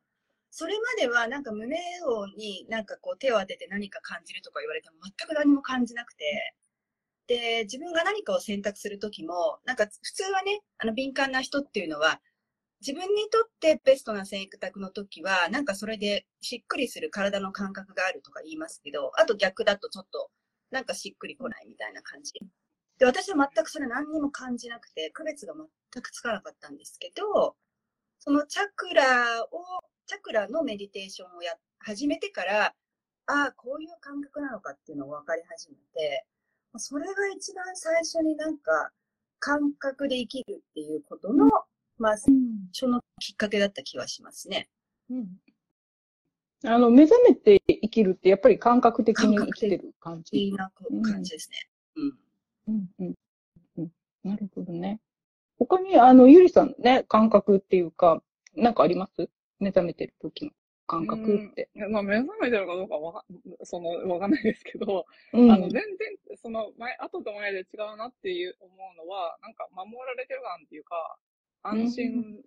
[0.55, 6.53] それまではなんか胸をになんかこう手を当てて何か感じるとか言われても全く何も感じなくて、
[7.27, 12.21] で、自分が何かを選択するときも、なんか普通はね、あの敏感な人っていうのは、
[12.81, 20.29] 自分にとってベストな選択の時は、なんかそれでしっくりする体の感覚があるとか言いますけど、あと逆だとちょっと
[20.69, 22.31] なんかしっくりこないみたいな感じ。
[22.99, 27.55] で、私は全くそれ何にも感じなくて、区別が全くつかなかったんですけど、
[28.19, 29.47] そのチャクラを、
[30.05, 32.73] チャクラのメディテーションをや、始めてから、
[33.25, 36.25] ああ、こういう感覚なのかっていうのを分かり始めて、
[36.77, 38.91] それが一番最初になんか
[39.39, 41.49] 感覚で生きるっていうことの
[41.99, 44.67] まあ、そのきっかけだった気はしますね。
[45.09, 45.27] うん。
[46.65, 50.37] あの、目覚めて生きるって、やっぱり感覚的に生きてる感じ？
[50.37, 50.71] いいな
[51.03, 51.57] 感じですね。
[51.95, 52.17] うん。
[52.67, 53.13] うん、うん、
[53.77, 53.91] うん。
[54.23, 54.99] なるほどね。
[55.59, 58.23] 他に、あの、ゆりさんね、感覚っていうか、
[58.55, 59.29] なんかあります？
[59.59, 60.51] 目覚めてる時の
[60.87, 61.69] 感覚って。
[61.89, 63.25] まあ、目覚めてるかどうかわか、
[63.63, 67.63] その、わかんないですけど、うん、あの、全然、その、前、後と前で違
[67.93, 71.17] うなっていう思うのは、なんか守られてる感っていうか、
[71.63, 72.43] 安心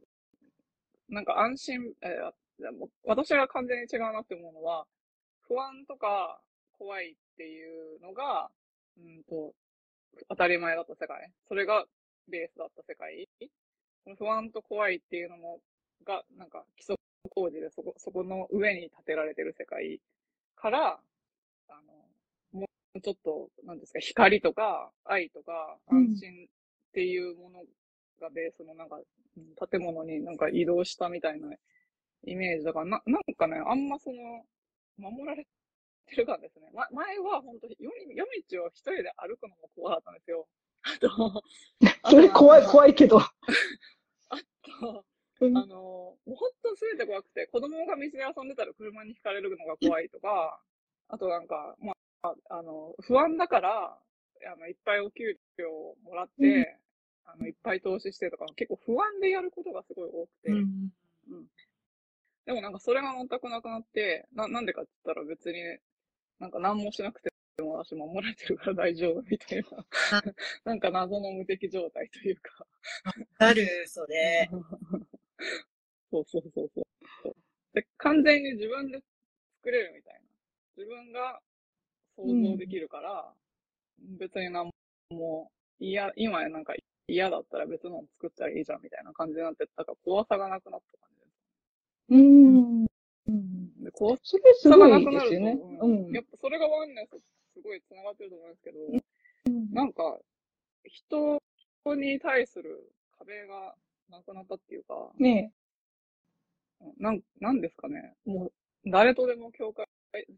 [1.08, 2.32] なんか安心、えー、
[3.04, 4.86] 私が完全に違うなって思うのは、
[5.42, 6.40] 不安とか
[6.78, 8.50] 怖いっていうのが、
[8.98, 9.54] うんと、
[10.28, 11.30] 当たり前だった世界。
[11.48, 11.84] それが
[12.28, 13.28] ベースだった世界。
[14.18, 15.60] 不安と怖いっていうのも、
[16.04, 16.95] が、なんか基礎
[17.28, 20.00] 工事でそこ、そこの上に建てられてる世界
[20.56, 21.00] から、
[21.68, 21.74] あ
[22.52, 26.48] の、もうちょっと、なんですか、光とか愛とか安心っ
[26.92, 27.62] ていうもの
[28.20, 29.00] がベースのなんか、
[29.70, 31.48] 建物になんか移動したみたいな
[32.24, 34.44] イメージだから、な、なんかね、あんまその、
[34.98, 35.46] 守られ
[36.06, 36.70] てる感ですね。
[36.72, 40.46] ま、前は本当に夜夜道を一人で歩くのも怖かったんですよ。
[40.82, 41.42] あと、
[42.10, 43.18] それ怖い、怖いけど。
[44.30, 44.38] あ
[44.80, 45.04] と、
[45.40, 50.60] あの、もう本当すべて怖くて、子供が道で遊んでたら車にひかれるのが怖いとか、
[51.08, 53.98] あとなんか、まあ、あの、不安だから、
[54.44, 55.68] あの、いっぱいお給料
[56.04, 56.66] もらって、うん、
[57.26, 60.58] あの、いっぱい投資してとか、結構不安でやることがすごい多くて、うん、
[61.30, 61.46] うん。
[62.46, 65.60] でもなんかそれが全くなくなって、な、なんでかって言ったら別に、
[66.38, 67.30] なんか何もしなくて
[67.62, 69.86] も私守られてるから大丈夫みたいな、
[70.64, 72.66] なんか謎の無敵状態というか。
[73.38, 74.48] ある、それ。
[76.10, 76.80] そうそうそうそ
[77.30, 77.36] う。
[77.74, 79.02] で、完全に自分で
[79.58, 80.20] 作れるみたいな。
[80.76, 81.40] 自分が
[82.16, 83.32] 想像できるから、
[84.00, 84.70] うん、別に何
[85.10, 86.74] も、いや、今なんか
[87.08, 91.42] 嫌だったら別の作ったらいいじゃんみたいな感じになってたから怖さがなくなった感じです。
[92.10, 92.86] うん。
[93.28, 93.84] うん。
[93.84, 97.18] で、怖さがなくなると、ね、うん、やっぱそれがワンネス
[97.54, 98.78] すごい繋がってると思うんですけど、
[99.46, 100.18] うん、なんか、
[100.84, 101.42] 人
[101.96, 103.74] に対する壁が
[104.10, 105.52] なくなったっていうか、ね
[106.98, 108.14] なん、なんですかね。
[108.24, 109.86] もう、誰とでも境界、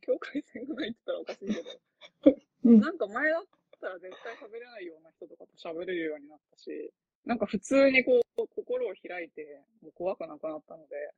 [0.01, 3.43] 境界線がないって言ったらおかしいけど、 うん、なんか前だっ
[3.81, 6.93] たら絶対喋れないような人とかと喋れるようになったし、
[7.25, 11.13] なんか普通にこう、心を開いて、もう怖くなくなったので、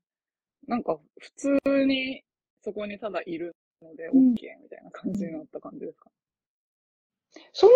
[0.66, 2.24] なんか普通に
[2.62, 4.14] そこにただいるので OK
[4.62, 6.10] みたいな感じになった感じですか、
[7.36, 7.72] うん、その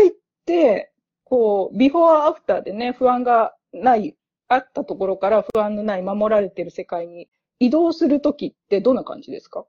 [0.00, 0.12] 違いっ
[0.44, 0.92] て、
[1.24, 4.16] こう、ビフォーアフターでね、不安がない、
[4.48, 9.66] あったところから不安のない守られてる世界に移動するときってどんな感じですか？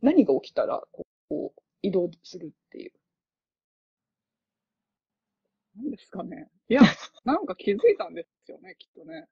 [0.00, 2.92] 何が起きたら、こう、移動するっていう。
[5.76, 6.48] 何ですかね。
[6.68, 6.82] いや、
[7.24, 9.26] なんか気づいたんですよね、きっとね。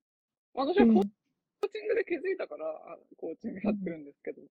[0.55, 4.43] 私はコーチングで気づいたから、コーチングやってるんですけど。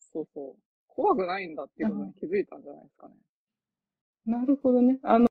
[0.00, 0.62] そうそう。
[0.88, 3.14] 怖くないんだっていうことに気づいたんじゃないですかね。
[4.24, 4.98] なるほどね。
[5.02, 5.28] あの、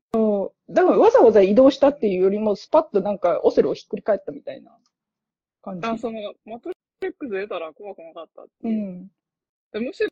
[0.70, 4.78] だからわざわざ移動したっていうよりも、スパッとなんかオセロをひっくり返ったみたいな
[5.62, 5.88] 感じ。
[5.88, 8.88] あ、その、マトリックス出たら怖くなかったっていう。
[8.88, 9.08] うん、
[9.72, 10.04] でむし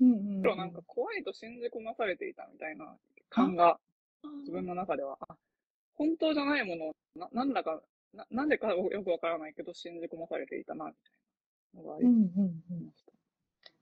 [0.41, 2.95] ろなんか怖いと信じ込まされていたみたいな
[3.29, 3.79] 感が、
[4.41, 5.35] 自分の中では、あ、
[5.95, 7.81] 本当じゃないものを、な、なんだか、
[8.13, 13.11] な、なんでかよくわからないけど信じ込まされていたな、みたいなのがありました。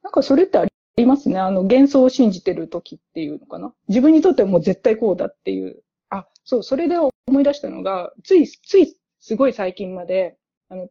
[0.04, 0.66] なんかそれってあ
[0.98, 1.40] りますね。
[1.40, 3.74] あの、幻想を信じてる時っていうのかな。
[3.88, 10.38] 自分にとってはもう絶対こうだっていうあ、そう、それで思い出したのが、つい、つい、すごい最近まで、
[10.70, 10.90] あの、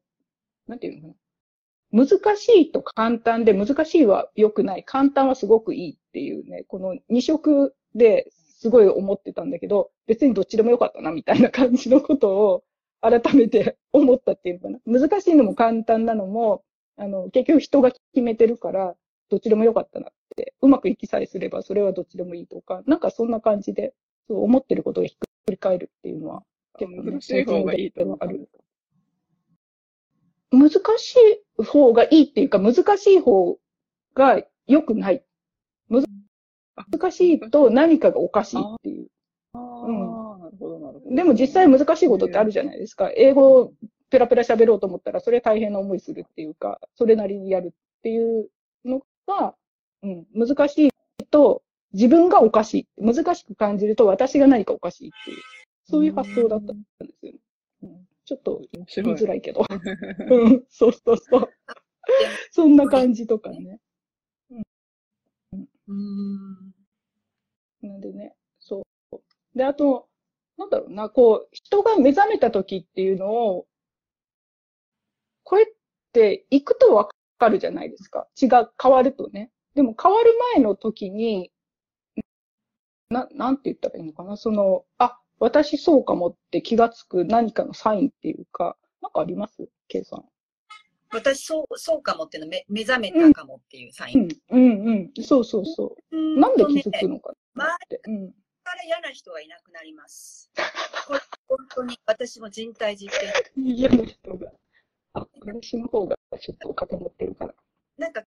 [0.67, 1.15] なんていうのかな。
[1.93, 12.65] 難しいと簡単で、難しいは良くない、簡単はすごくいいっていうね、この二色ですごい思ってたんだけど、別にどっちでもよかったな、みたいな感じのことを
[13.03, 15.01] 改めて 思ったっていうのかな。
[15.01, 16.65] 難しいのも簡単なのも、
[16.97, 18.97] あの、結局人が決めてるから、
[19.29, 23.95] どっちでもよかったなって、うまくいきさえすればそれはどっちでもいいとか、なんかそんな感じで
[24.35, 26.43] 思ってることをひっくり返るっていうのは、
[26.79, 28.49] 結構難しい方がいいとある。
[30.53, 33.59] 難しい方がいいっていうか、難しい方
[34.15, 35.25] が良くない。
[35.89, 39.09] 難しいと何かがおかしいっていう。
[39.55, 39.59] う
[39.93, 41.15] ん、なるほど、なるほど。
[41.15, 43.11] でも実際難しいことってあるじゃないですか。
[43.17, 43.73] 英語を
[44.11, 48.49] ペラペラ喋ろうと思ったら、それ大変な思いするっていうか、それなりにやるっていう
[48.85, 49.55] のが、
[50.03, 50.91] うん、難しい
[51.31, 53.05] と、自分がおかしい。
[53.05, 55.39] 難しく感じると私が何かおかしいっていう、
[55.85, 57.39] そういう発想だったんですよね。
[57.83, 59.65] うん、ちょっと言いづらいけど。
[60.31, 61.51] うん、そうそうそう。
[62.51, 63.81] そんな感じとかね。
[64.51, 64.63] うん。
[65.89, 66.75] うん。
[67.83, 69.21] なんでね、そう。
[69.57, 70.09] で、あと、
[70.59, 73.67] なんだろうな、こう、人が目覚めた時っていうのを、
[75.43, 75.67] これっ
[76.13, 78.29] て行くとわかるじゃないですか。
[78.41, 79.51] 違う、変わるとね。
[79.75, 81.51] でも変わる前の時に、
[83.11, 84.37] な、なんて言ったらいいのかな？
[84.37, 89.69] その、あ、私そうかもって気がつく何かのサインっていうか、なんかあります？
[89.89, 90.25] ケイさん。
[91.13, 94.29] 私、そう、そうかもっていうの目、目覚めたかもっていうサイン。
[94.51, 95.25] うん、うん、うん。
[95.25, 96.41] そうそうそう。
[96.41, 97.65] なんで気づくのかな？
[97.65, 98.01] って。
[98.07, 98.31] うん。
[98.63, 100.53] から嫌な人はいなくなります。
[101.09, 103.13] こ れ本当に私も人体実
[103.57, 103.65] 験。
[103.75, 104.53] 嫌な人が。
[105.15, 107.55] あ、私の方がちょっと固まってるから。
[107.99, 108.23] なんか、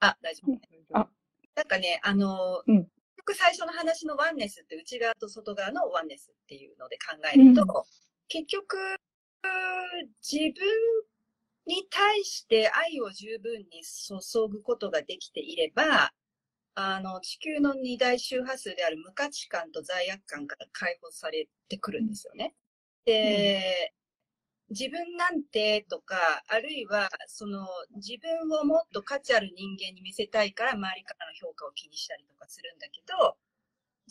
[0.00, 0.98] あ、大丈夫。
[0.98, 1.08] あ。
[1.54, 2.76] なんかね、あの、うん。
[2.76, 7.66] 結局最初の話のワンネスって内側と外側のワンネスっていうので考えると、うん。
[8.28, 8.76] 結局、
[10.22, 10.64] 自分
[11.66, 16.12] に対して愛を十分に注ぐことができていれば、
[16.74, 22.54] あの、地球の二大周波数である無価値観と罪悪感から解放されてくるんですよね。
[23.06, 23.94] で、
[24.70, 33.36] 自分なんてとか、あるいは、その、自分をもっと価値ある人間に見せたいから周りからの評価を気にしたりとかするんだけど、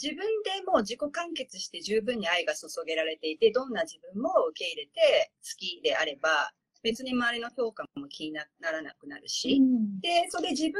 [0.02, 6.52] 自分でもう自己完結して十分に愛が注げられていて、どんな自分も受け入れて好きであれば、
[6.84, 9.62] 別に周りの評価も気にならなくなるし、
[10.02, 10.72] で、それ自分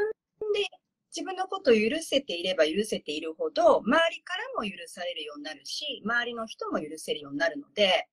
[0.54, 0.66] で
[1.14, 8.06] 自分のことを許せていれば許せているほど、周りからも許されるようになるし、周りの人も許せるようになるので、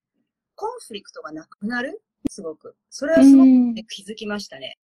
[0.54, 2.02] コンフリクトがなくなる？
[2.30, 2.76] すごく。
[2.90, 4.78] それはすごくうん気づきましたね。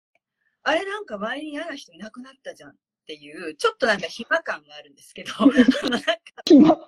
[0.62, 2.74] あれなんか周りに嫌な人いなくなったじゃんっ
[3.06, 6.78] ていう、ちょっとなんか暇感があるんですけど、 なんか平和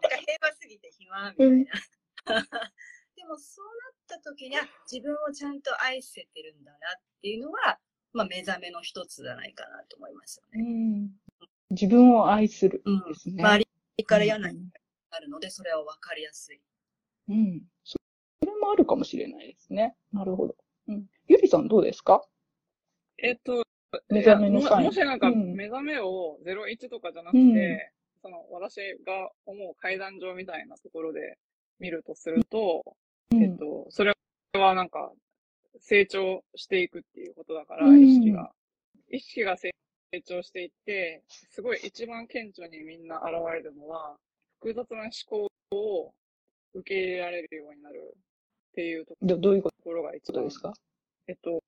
[0.61, 1.57] すぎて暇みたいな。
[3.16, 7.79] でもそうなった時には自分をちゃんと愛せてるんだなっていうのは、
[8.12, 10.64] まあ目覚めの一つじゃないかなと思いますよね。
[10.64, 11.11] うん
[11.71, 13.05] 自分を愛するうん。
[13.05, 13.43] ですね。
[13.45, 13.64] 周
[13.99, 14.71] りから嫌な人が
[15.11, 16.61] あるので、それは分かりやすい。
[17.29, 17.62] うん。
[17.85, 17.97] そ
[18.61, 19.96] もあるかもしれないですね。
[20.12, 20.57] なるほど。
[20.88, 21.07] うん。
[21.27, 22.23] ゆりさんどうですか？
[23.18, 23.64] えっと、
[24.09, 24.81] 目覚めのサイン。
[24.81, 27.79] ももしなんかうん目覚めを01とかじゃなくて、うん
[28.23, 31.38] その私が思う階段上みたいなところで
[31.79, 32.83] 見るとすると、
[33.31, 34.12] うんえっと、それ
[34.53, 35.11] はなんか
[35.79, 38.53] 成長していくっていうことだから、うん意識が。
[39.11, 39.73] 意識が成
[40.23, 44.16] 長していって、すごい一番顕著にみんな現れるのは、
[44.61, 46.12] 複雑な思考を
[46.75, 48.16] 受け入れられるようになる
[48.70, 50.74] っていうとどどういうこころが一番とですか
[51.26, 51.62] えっと、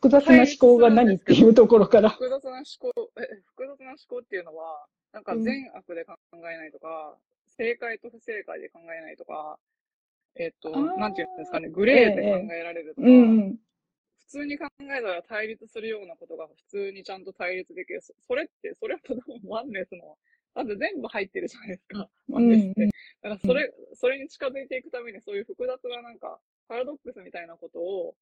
[0.00, 2.08] 複雑な思考が何っていうところから。
[2.08, 7.14] 複雑な思考、え、複雑な思考っていうのは、なんか善悪で考えないとか、
[7.58, 9.58] 正解と不正解で考えないとか、
[10.36, 13.56] えっと、なんていうんですかね、グレーで考えられるとか、うん。
[14.20, 18.00] 普通に考えたら対立するようなことが普通にちゃんと対立できる。
[18.00, 20.16] そそれって、それは多分ワンネスの、
[20.54, 22.82] だって全部入ってるじゃないですか、ワンネスって。
[22.84, 22.90] うん
[23.22, 28.14] だからそれ、それに近づいていくためにそういう複雑ななんか、パラドックスみたいなことを、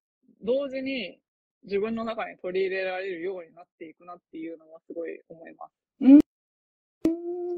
[0.43, 1.19] 同時に
[1.65, 5.87] 自分の中に取り入れられるようになっていくなっていうのはすごい思います。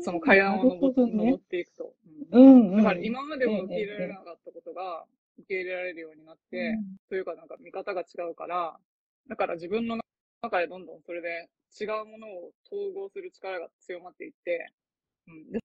[0.00, 1.94] その階段を登,、どね登っていくと。
[2.32, 2.76] うんうん、うん。
[2.78, 5.04] だから今までも受け入れられなかったことが
[5.38, 8.76] 受け入れられるようになって、というかなんか見方が違うから、
[9.28, 9.98] だから自分の
[10.42, 11.48] 中でどんどんそれで
[11.78, 14.72] 違うものを統合する力が強まっていって、
[15.26, 15.60] うん、で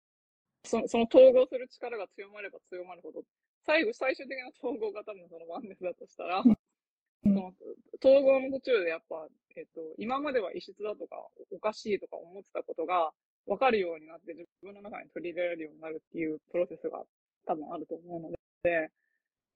[0.72, 3.22] そその統合する力が強まれば強まるほど、
[3.66, 7.52] 最後、最終的な統合が多分そのワンネスだとしたら、その
[8.00, 11.20] 統合の途中でやっぱ、えっと、今までは異質だとか、
[11.52, 13.12] おかしいとか思ってたことが
[13.46, 17.04] 分かるようになって自分の中に取り入れられるようになるっていうプロセスが
[17.46, 18.32] 多分あると思うの
[18.64, 18.90] で、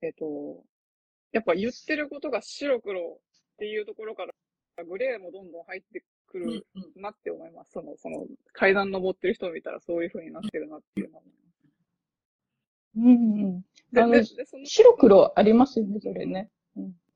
[0.02, 0.64] えっと、
[1.32, 3.18] やっぱ言ってることが白黒っ
[3.58, 7.72] ていうところから、グレーもどんどん入ってくうんるうんなって思います。
[7.72, 11.36] その、その、階段登ってる人を見たらそういう風になってるなっていうのは思い
[12.98, 13.56] うんうん。
[13.56, 14.36] ます。
[14.54, 16.50] あの白黒ありますよね、それね。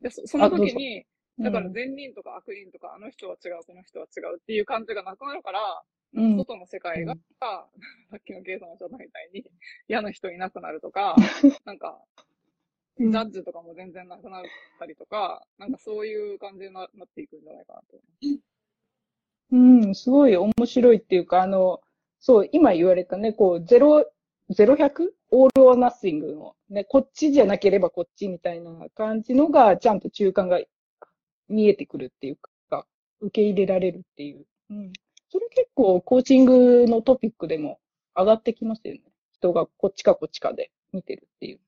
[0.01, 1.05] でそその時に、
[1.39, 6.37] だから善人とか悪人とか、あの人は違う、この人は違うっていう感じがなくなるから、うん。
[6.37, 9.45] 外の世界が、うんさっきのケイさんおっしゃったみたいに、
[9.87, 11.15] 嫌な人いなくなるとか、
[11.65, 12.03] なんか、
[12.97, 14.43] ジャッジとかも全然なくなっ
[14.77, 17.97] たりとか、なんかそういう感じにななっていくんじゃないかなと。
[19.51, 21.81] うん、すごい面白いっていうか、あの、
[22.19, 24.05] そう、今言われたね、こう、ゼロ、
[24.49, 25.15] ゼロ百？
[25.31, 30.59] オールオーナッシングの、ね、こっちじゃなければこっちみたいな感じのが、ちゃんと中間が
[31.47, 32.37] 見えてくるっていう
[32.69, 32.85] か、
[33.21, 34.45] 受け入れられるっていう。
[34.71, 34.93] うん。
[35.29, 37.79] それ結構、コーチングのトピックでも
[38.15, 39.01] 上がってきますよね。
[39.33, 41.59] 人がこっちかこっちかで見てるっていう。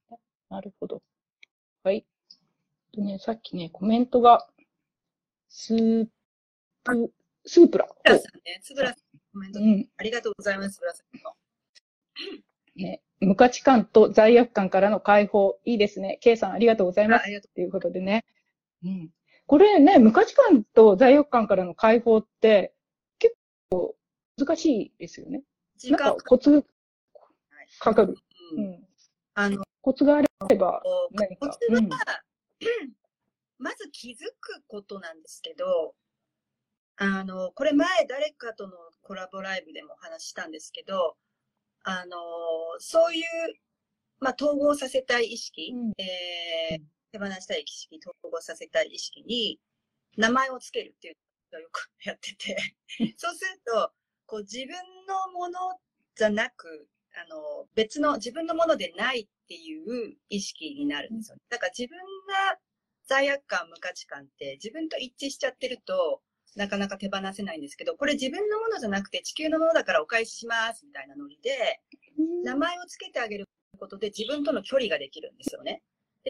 [0.49, 1.01] なるほど。
[1.83, 2.05] はい。
[2.91, 4.47] とね、さっきね、コメントが、
[5.49, 6.07] スー
[6.83, 7.11] プ、
[7.45, 7.87] スープラ。
[7.87, 8.95] つぶらさんね、つぶらさん、
[9.33, 9.89] コメントうん。
[9.97, 11.33] ありがとうございます、つぶらさんの。
[12.75, 15.59] ね、無価値観と罪悪感からの解放。
[15.65, 16.17] いいですね。
[16.21, 17.41] K さんありがとうございます。
[17.41, 18.25] とということでね。
[18.83, 19.09] うん。
[19.47, 22.73] これね、無価値観と罪悪感からの解放って
[23.19, 23.35] 結
[23.69, 23.95] 構
[24.37, 25.43] 難しいですよね。
[25.75, 25.79] う。
[25.79, 26.65] 時なんか間コツ
[27.79, 28.15] かかる。
[28.53, 28.87] ううんん。
[29.33, 30.81] あの、コツがあれば
[31.11, 31.47] 何か。
[31.47, 31.89] コツは、うん。
[33.57, 35.95] まず気づくことなんですけど、
[37.03, 41.17] あの、これ前誰かとのコラボライブでもお話ししたんですけど、
[41.83, 42.15] あの、
[42.77, 43.23] そういう、
[44.19, 46.81] まあ、統合させたい意識、うんえー
[47.11, 49.59] 手放したい意識、統合させたい意識に
[50.15, 51.15] 名前をつけるっていう
[51.51, 52.55] のをよくやってて、
[53.17, 53.91] そうすると、
[54.25, 54.69] こう自分
[55.07, 55.77] のもの
[56.15, 61.37] じゃなく、あの、別の自分のものでないっていう意識になるんですよ。
[61.49, 62.59] だから自分が
[63.07, 66.21] 罪悪感、無価値観って自分と一致しちゃってると、
[66.55, 71.79] なかなか手放せないんですけど、これ自分のものじゃなくて地球のものだからお返ししますみたいなノリで、
[72.43, 73.47] 名前をつけてあげる
[73.77, 75.81] ことで自分との距離ができるんですよね。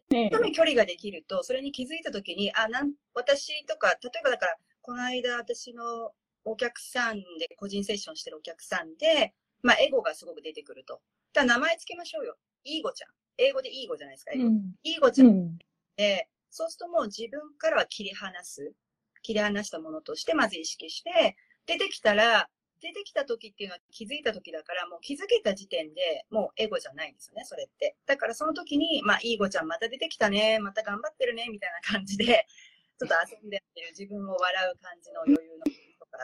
[0.09, 6.11] ねとの距離ができると、それに気づいたときに、あ、なん、私とか、例えばだから、この間私の
[6.45, 11.01] お客さんで、個人セッションしてるお客さんで、まあ、エゴがすごく出てくると。
[11.34, 12.36] だ名前つけましょうよ。
[12.63, 13.09] イーゴちゃん。
[13.38, 14.32] 英語でイーゴじゃないですか。
[14.34, 15.57] 英語うんイーゴちゃうんん
[15.97, 18.74] で、そうするともう自分からは切り離す。
[19.22, 22.49] 切り離したものとしてまず意識して、出てきたら、
[22.82, 27.95] 出てきた時っていうのは気づいた時だから、もう気づけた時点でもうエゴじゃないんですよね、それって。
[28.07, 32.47] だからその時に、まあ、イーゴちゃんまた出てきたね、また頑張ってるね、みたいな感じで、
[32.99, 35.63] ちょっと遊んでってる自分を笑う感じの余裕の
[35.99, 36.17] とか、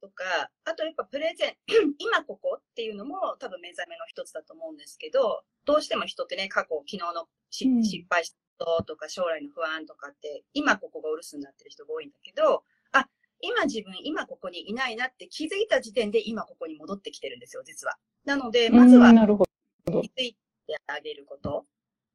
[0.00, 1.56] とか、あとやっぱプレゼン、
[1.98, 13.08] 今ここっていうのも多分目覚めの一つだと思うんですけど、どうしても人ってね、過去、昨日のしうん失敗したこととか将来の不安とかって、今ここがお留守になってる人が多いんだけど、あ、
[13.40, 17.96] 今自分、今ここにいないなって気づいた時点で今ここに戻ってきてるんですよ、実は。
[18.24, 19.12] なので、まずは。
[19.12, 20.36] 気づい
[20.66, 21.66] てあげること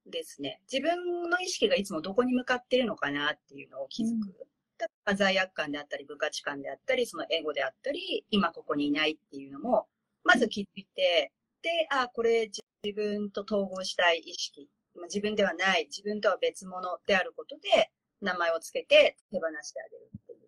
[0.05, 0.61] ですね。
[0.71, 4.47] 自分の意識がいつもどこに向かってるのかなっていうのを気づく。
[4.77, 9.87] だから罪悪感であったり、無価値観であったり、そのエゴであったり、今ここにいないっていうのも、
[10.23, 11.31] まず気づいて、
[11.61, 12.49] で、あ、これ
[12.83, 14.69] 自分と統合したい意識。
[14.95, 20.39] まあ自分ではない、自分とは別物であることで、名前をつけて手放してあげるっていう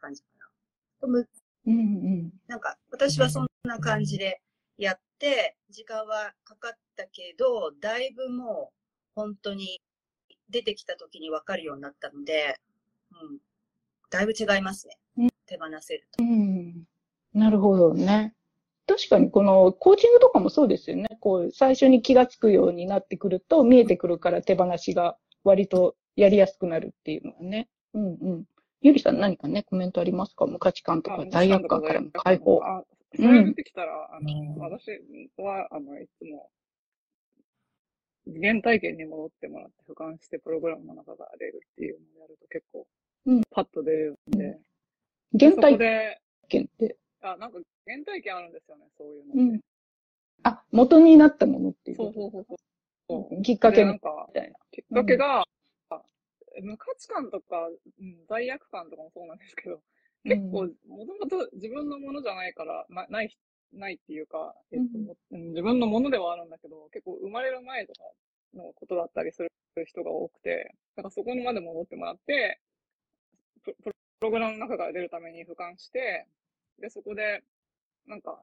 [0.00, 0.28] 感じか
[1.00, 1.08] な。
[1.08, 1.28] む
[1.66, 2.32] うんうん。
[2.46, 4.40] なんか、私はそんな感じで
[4.78, 8.74] やって、時間はかかったけど、だいぶもう、
[9.14, 9.80] 本当に
[10.48, 12.58] 出てきた時に分かるようになったので、
[13.12, 13.38] うん。
[14.10, 14.98] だいぶ違いますね。
[15.18, 16.22] うん手放せると。
[16.22, 16.84] うん。
[17.34, 18.34] なるほどね。
[18.90, 21.06] 確かにこのコーチングとかもそうですよね。
[21.20, 27.68] こう、最初に気がつくようになってくると、見えてくるから手放しが割とやりやすくなるっていうのはね。
[27.94, 28.44] うんうん。
[28.80, 30.46] ゆりさん何かね、コメントありますか？
[30.46, 32.60] 無価値観とかあ罪悪感からの解放。
[32.64, 32.82] あ、
[33.14, 34.90] それ出てきたら、あの、私
[35.36, 36.50] は、あの、いつも、
[38.42, 42.86] 原体験に戻ってもらって、俯瞰してプログラムの中が出るっていうのをやると結構
[43.26, 44.58] うん、パッと出るんで、
[45.38, 46.96] 原そこ体で、験って？
[47.22, 49.38] あ、なんか原体験あるんですよね、そういうのって。
[49.38, 49.60] うん。
[50.42, 53.36] あ、元になったものっていうそうこそうそうそう。
[53.36, 53.42] と。
[53.42, 54.58] きっかけみでなんか、たいな。
[54.70, 55.44] きっかけが、
[56.62, 59.80] 無価値観とか、うん、罪悪感とかもそうなんですけど、
[60.24, 63.36] 結構、もともと自分のものじゃないから、なない、
[63.72, 64.98] ないっていうか、えっと、
[65.32, 68.00] うん自分のものではあるんだけど、結構生まれる前とか
[68.54, 69.50] のことだったりする
[69.86, 72.60] 人が多くて、だからそこまで戻ってもらって、
[73.62, 76.26] ププログラムの中から出るために俯瞰して、
[76.80, 77.42] で、そこで、
[78.06, 78.42] なんか、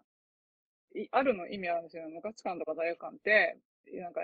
[0.96, 2.14] いあるの意味あるんですよね。
[2.14, 3.58] 無価値観とか罪悪感って、
[3.94, 4.22] なんか、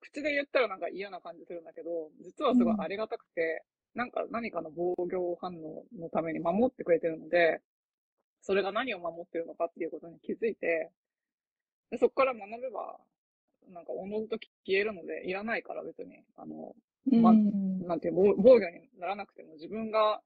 [0.00, 7.60] 口で言ったらなんか嫌な感じするんだけど、実はすごいありがたくて、なんか何かの防御反応のために守ってくれてるので、
[8.42, 10.90] それが何を守ってるのかっていうことに気づいて、
[11.90, 12.98] でそこから学べば、
[13.68, 16.74] なんかおのずと消えるので、いらないから別に、あの、
[17.20, 20.20] まうんなんていう、防防御にならなくても、自分が、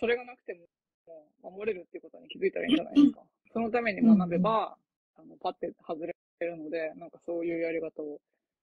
[0.00, 0.60] それがなくても、
[1.06, 3.20] もう守れるっていうことに気づいたらいいんじゃないですか。
[3.52, 4.76] そのために学べば、
[5.16, 8.20] あの、パッて外れるので、なんかそういうやり方を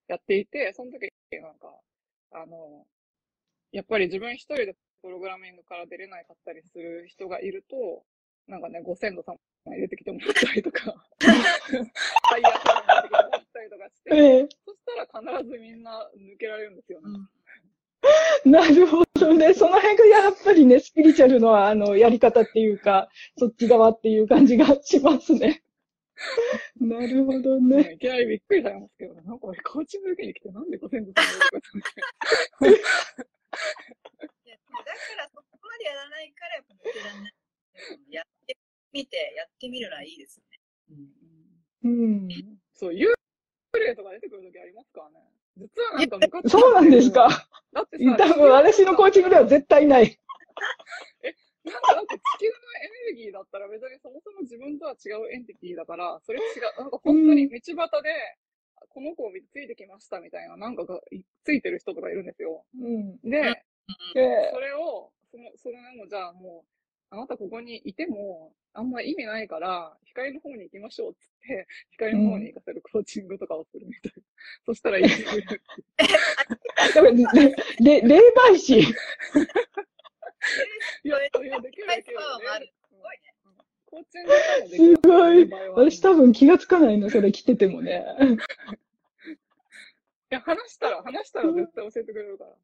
[0.07, 1.11] やっていて、その時、
[1.41, 1.75] なんか、
[2.31, 2.85] あの、
[3.71, 8.03] やっぱり自分一人でプログラミングから出れないかったりする人がいると、
[8.47, 9.37] なんかね、ご先祖様
[9.67, 11.31] に入れてきてもらったりとか、 最
[12.43, 14.79] 悪に入れてきてもらったりとかして、ええそし
[15.13, 17.19] たら必ずみんな抜けられるんですよね。
[18.45, 19.53] なるほどね。
[19.53, 25.63] その辺がやっぱりね、スピリチュアルのあの、やり方っていうか、そっち側っていう感じがしますね。
[26.79, 27.83] なるほどね。
[27.83, 29.21] ねいきなりびっくりされますけどね。
[29.23, 31.23] なんか俺、コーチング受けに来て、なんでご先祖様
[32.61, 32.79] の い
[34.49, 37.33] やだからそこまでやらないからやっぱ抜けられない。
[38.09, 38.57] やって
[38.91, 40.59] みて、やってみるのはいいですよね。
[41.83, 42.27] うん。
[42.73, 43.13] そう、幽
[43.73, 45.38] 霊とか出てくるときありますからね。
[45.59, 47.27] 実はなんかムカつくそうなんですか？
[47.73, 50.17] だって多さ、分私のコーチングでは絶対ない。
[51.65, 58.09] なんかだって地球のエネルギーだったら別にそもそも自分とは違うエンティティだから、それ違う、なんか本当に道端で、
[58.89, 62.65] この子をついてきましたみたいな、なんかがいついてる人とかいるんですよ。
[62.79, 63.19] うん。
[63.21, 63.63] で、
[64.13, 66.65] でそれを、その、それもじゃあも
[67.11, 74.23] あなたここにいても、あんま意味ないから、光の方に行きましょうっつって、 光の方に行かせるコーチングとかをするみたいな。
[74.67, 75.05] そしたらいい
[77.83, 78.79] 霊媒師。
[78.79, 78.83] い
[81.03, 82.17] や、いや、できるできる。
[82.17, 83.33] パワーもあるすごいね。
[83.85, 85.49] コーチングとかもできるすごい
[85.89, 88.05] 私多分気がつかないの、それ来ててもね。
[90.31, 92.55] いや、話したら、話したら絶対教えてくれるから。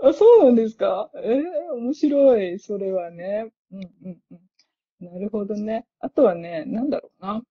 [0.00, 1.10] あ、そうなんですか？
[1.16, 3.50] ええ面白い、それはね。
[3.72, 5.12] うんうんうん。
[5.14, 5.86] なるほどね。
[6.00, 7.42] あとはね、なんだろうな。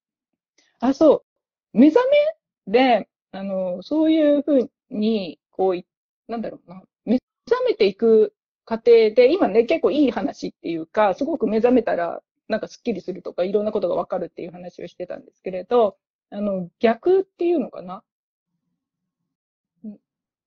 [0.80, 1.26] あ、そ
[1.74, 1.78] う。
[1.78, 2.08] 目覚
[2.68, 5.86] めで、あの、そういうふうに、こうい、
[6.28, 6.84] なんだろうな。
[7.06, 7.20] 目
[7.50, 8.34] 覚めていく
[8.66, 15.98] 過程で、今ね、結構いい話っていうか、すごく目覚めたら、なんかスッキリするとか、いろんなことがわかるっていう話をしてたんですけれど、
[16.30, 18.04] あの、逆っていうのかな？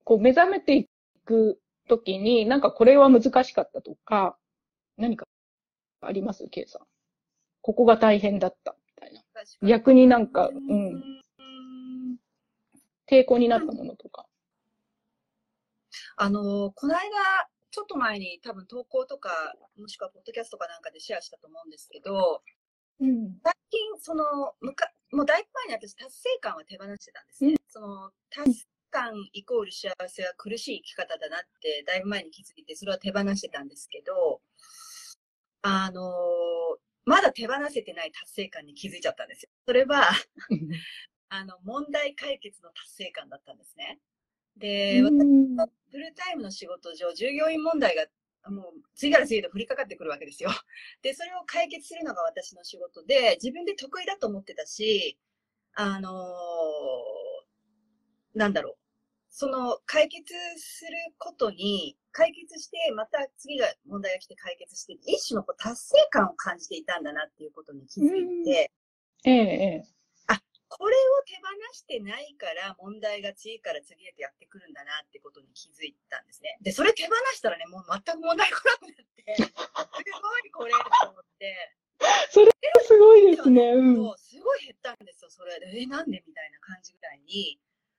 [0.04, 0.88] こう、目覚めてい
[1.24, 1.58] く
[1.90, 4.38] 時に、なんかこれは難しかったとか、
[4.96, 5.26] 何か
[6.00, 6.82] あります ?K さん。
[7.62, 9.22] ここが大変だった、みたいな。
[9.68, 11.20] 逆になんか、う、うんん
[13.06, 14.26] 抵抗になったものとか。
[16.16, 17.00] あの、この間、
[17.70, 19.30] ちょっと前に多分投稿とか、
[19.78, 22.42] もしくはポッドキャストかなんかでシェアしたと思うんですけど、
[23.00, 23.38] うん。
[23.42, 24.24] 最近、その、
[24.60, 27.54] むか、もうだいぶ前に私達成感は手放してたんですね。
[27.68, 34.40] その、達成感イコール幸せは苦しい生き方だなって、だいぶ前に気づいて、それは手放してたんですけど、
[35.62, 36.12] あの、
[37.04, 39.48] まだ手放せてない達成感に気づいちゃったんですよ。
[39.66, 40.10] それは、
[41.28, 43.98] あの、問題解決の達成感だったんですね。
[44.56, 48.06] で、私うんのフルタイムの仕事上、従業員問題が
[48.50, 50.50] もう次から次へと降りかかってくるわけですよ。
[51.02, 55.18] で、それを解決するのが私の仕事で、自分で得意だと思ってたし、
[55.74, 57.40] あのー
[58.34, 58.79] なんだろう。
[59.30, 68.70] その解決することに、解決して、また次が問題が来て解決して、一種のこう達成感を感じていたんだなっていうことに気づいて、
[69.24, 69.84] ええ、ええ。
[70.72, 71.40] これを手放
[71.74, 76.58] してないから問題が次から次へとやってくるんだなってことに気づいたんですね。
[76.62, 79.42] で、それ手放したらね、もう全く問題来なくなって、す
[80.22, 80.72] ごいこれ
[81.02, 81.76] と思って、
[82.30, 83.62] すごいですね。
[83.72, 83.94] うん。
[84.16, 85.66] すごい減ったんですよ、それで。
[85.74, 86.22] え、なんで？
[86.24, 87.58] みたいな感じぐらいに。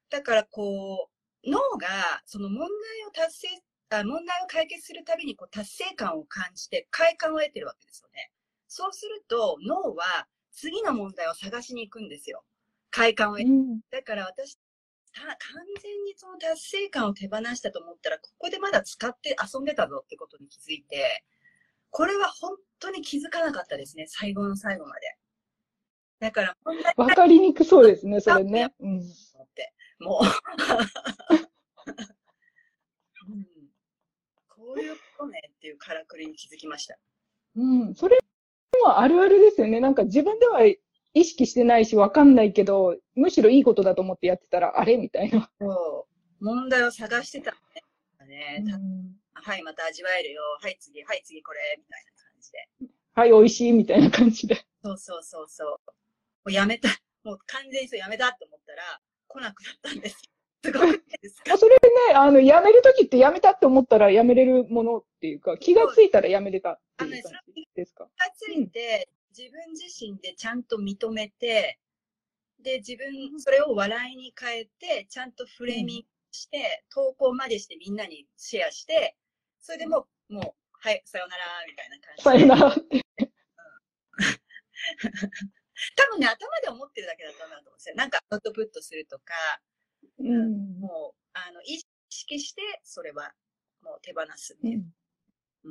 [0.10, 2.68] だからこう、脳がその問題
[3.08, 3.48] を達成、
[3.90, 8.32] あ問題を解決するたびにこう達成感を感じて快感を得てるわけですよね。
[8.68, 12.44] そうすると脳は次の問題を探しに行くんですよ。
[12.90, 14.58] 快感を得てうんだから私、
[15.14, 15.36] た完
[15.82, 21.24] 全にその達成感を手放したと思ったら、ここでまだ使って遊んでたぞってことに気づいて、
[21.90, 25.16] これは本当に気づかなかったですね、最後の最後まで。
[26.20, 28.74] だから、問題わかりにくそうですね、それね。
[28.80, 29.00] うん。
[29.00, 29.04] っ
[29.56, 30.26] て、もう、
[33.32, 33.46] うん、
[34.48, 36.98] こういうことねっていうからくりに気づきました。
[37.56, 37.96] うん。
[37.96, 38.18] それ
[38.84, 39.80] もあるあるですよね。
[39.80, 40.62] なんか自分では
[41.14, 45.50] 意識してないし、わかんないけど、むしろいいことだと思ってやってたら、あれみたいな。
[45.60, 46.08] そ
[46.42, 47.54] う、問題を探してた
[48.20, 48.64] のね。
[48.68, 50.42] たうんはい、また味わえるよ。
[50.62, 52.58] はい、次、はい、次これ、みたいな感じで。
[53.14, 54.56] はい、美味しいみたいな感じで。
[54.84, 55.68] そうそうそうそう。
[55.68, 55.78] も
[56.46, 56.90] うやめた。
[57.24, 59.02] もう完全にそうやめたって思ったら、
[59.34, 60.20] 来なくなったんですよ。
[60.64, 61.54] すごいですか？
[61.56, 61.80] あそれね、
[62.16, 68.04] あの、やめるときってやめたって思ったらやめれるものっていうか、気がついたらやめれたっていう感じですか？
[68.04, 71.80] がついて、自分自身でちゃんと認めて、
[72.62, 79.16] で、自分、それを笑いに変えて、ちゃんとフレーミングして、投稿までしてみんなにシェアして、
[79.60, 82.24] それでもう、もう、はい、さよなら、みたいな感じで。
[82.24, 83.02] さよならって。
[85.96, 87.96] 多分ね、頭で思ってるだけだったんだと思うんですよ。
[87.96, 89.34] なんかアウトプットするとか、
[90.20, 90.80] うん。
[90.80, 91.80] もう、あの、意
[92.10, 93.34] 識して、それは、
[93.82, 94.78] もう手放すっていう。
[94.78, 94.94] うん
[95.64, 95.70] う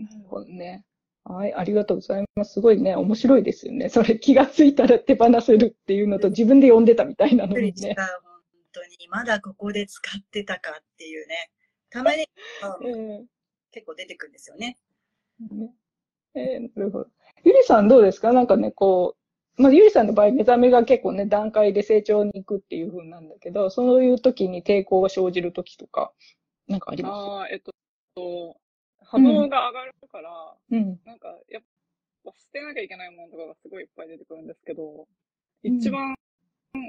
[0.00, 0.04] ん。
[0.04, 0.84] なるほどね。
[1.24, 2.54] はい、ありがとうございます。
[2.54, 3.88] すごいね、面白いですよね。
[3.88, 7.62] それ気がついたら手放せるっていうのと自分で読んでたみたいなのにね。
[7.62, 8.42] びっくりした、本
[8.72, 9.08] 当に。
[9.08, 11.50] まだここで使ってたかっていうね。
[11.90, 12.22] たまに、
[12.84, 13.26] えうん
[13.70, 14.78] 結構出てくるんですよね。
[15.40, 15.74] えね
[16.34, 17.10] えーなるほど。
[17.44, 18.32] ゆりさんどうですか？
[18.32, 19.16] なんかね、こ
[19.58, 26.12] う、まあ、ゆりさんの場合、目覚めが結構ね、段階で成長に行くっていう風なんだけど、そういう時に抵抗が生じる時とか、
[26.66, 27.72] なんかありまああ、えっと、
[29.04, 31.00] 波動が上がるから、すうん。
[31.04, 31.62] なんか、やっ
[32.24, 35.04] ぱ捨てなきゃいけないものとかがすごいいっぱい出てくるんですけど、うん
[35.66, 36.14] 一番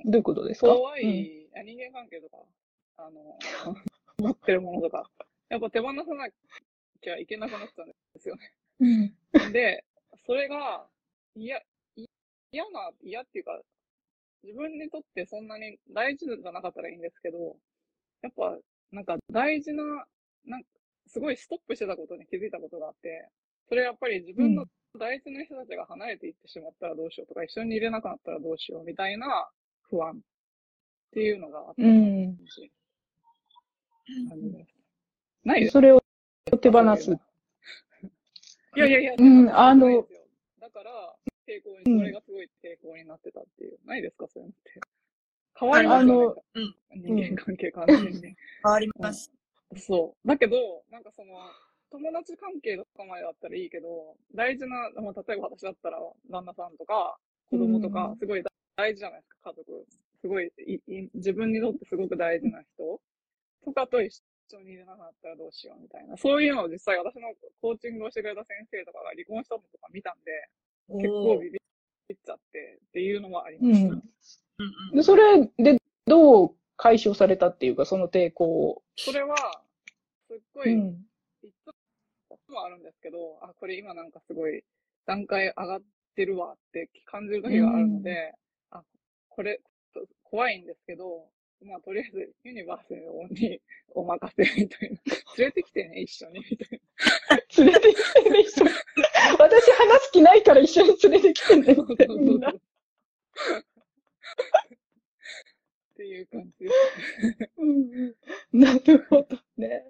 [0.05, 0.67] どういうことですか？
[0.67, 2.37] 怖い、あ人間関係とか、
[2.97, 3.37] あの、
[4.17, 5.09] 持ってるものとか、
[5.49, 6.29] やっぱ手放さな
[7.01, 8.51] きゃいけなくなっちゃうんですよね。
[8.79, 9.51] うん。
[9.53, 9.83] で、
[10.25, 10.85] それが、
[11.35, 11.57] 嫌、
[11.95, 12.05] い
[12.51, 13.61] 嫌な、嫌っていうか、
[14.43, 17.57] 自分にとってそんなに大事じゃなかったらいいんですけど、
[18.21, 18.57] やっぱ、
[18.91, 19.83] なんか大事な、
[20.45, 20.69] なんか、
[21.07, 23.29] すごいストップしてたことに気づいたことがあって、
[23.69, 24.65] それやっぱり自分の
[24.99, 29.49] 大事な人たちが離れていってしまったらどうしようとか、一緒にいれなくなったらどうしようみたいな
[29.89, 30.19] 不安っ
[31.11, 32.71] ていうのがあった感じ。
[34.29, 34.75] 感じです。
[35.43, 36.01] ないですそれを
[36.61, 37.17] 手放す。
[38.75, 40.19] いやいやいや、うんあのないですよ
[40.59, 41.15] だから、
[41.47, 43.77] 抵抗に、それがすごい抵抗になってたっていう。
[43.85, 44.27] ないですか？
[44.33, 44.81] そういうのって。
[45.57, 46.41] 変わりますよね。
[46.55, 48.21] うん人間関係完全に。
[48.21, 49.31] 変わります。
[49.77, 50.27] そう。
[50.27, 51.33] だけど、なんかその、
[51.91, 55.99] 友達関係とかまでだったらいいけど、大事な、まあ、例えば私だったら、
[56.29, 57.17] 旦那さんとか、
[57.49, 58.43] 子供とかう、んすごい
[58.75, 59.85] 大事じゃないですか、家族。
[60.21, 62.99] すごいいい、自分にとってすごく大事な人
[63.63, 64.21] とかと一
[64.53, 66.17] 緒にいれなくなったらどうしようみたいな。
[66.17, 70.49] そういうのを実際私のコーチングをしてくれた先生とかが離婚したのとか見たんで、
[71.01, 71.57] 結構ビビ
[72.13, 73.89] っちゃってっていうのもありました。
[73.89, 73.91] うん。
[73.91, 74.01] うん
[74.91, 78.83] うんで、それでどう解消されたっていうか、その抵抗を。
[78.95, 79.35] それは、
[80.27, 81.05] すっごい、うん。
[81.43, 81.51] い
[82.47, 84.63] つもあるんですけど、あ、これ今なんかすごい
[85.05, 85.81] 段階上がっ
[86.15, 88.33] てるわって感じる時があるので、
[88.71, 88.83] あ、
[89.29, 89.59] これ
[90.23, 91.29] 怖いんですけど、
[91.61, 93.59] まあとりあえずユニバースに
[93.93, 94.97] お任せみたいな。
[95.37, 96.81] 連れてきてね、一緒にみたい
[97.57, 98.69] 連れてきてね、一緒に。
[99.39, 101.83] 私話す気ないから一緒に連れてきてねな。
[101.83, 102.51] って、みんな。
[102.51, 102.53] っ
[105.97, 107.51] ていう感じです。
[107.57, 109.83] うんうんなるほどね。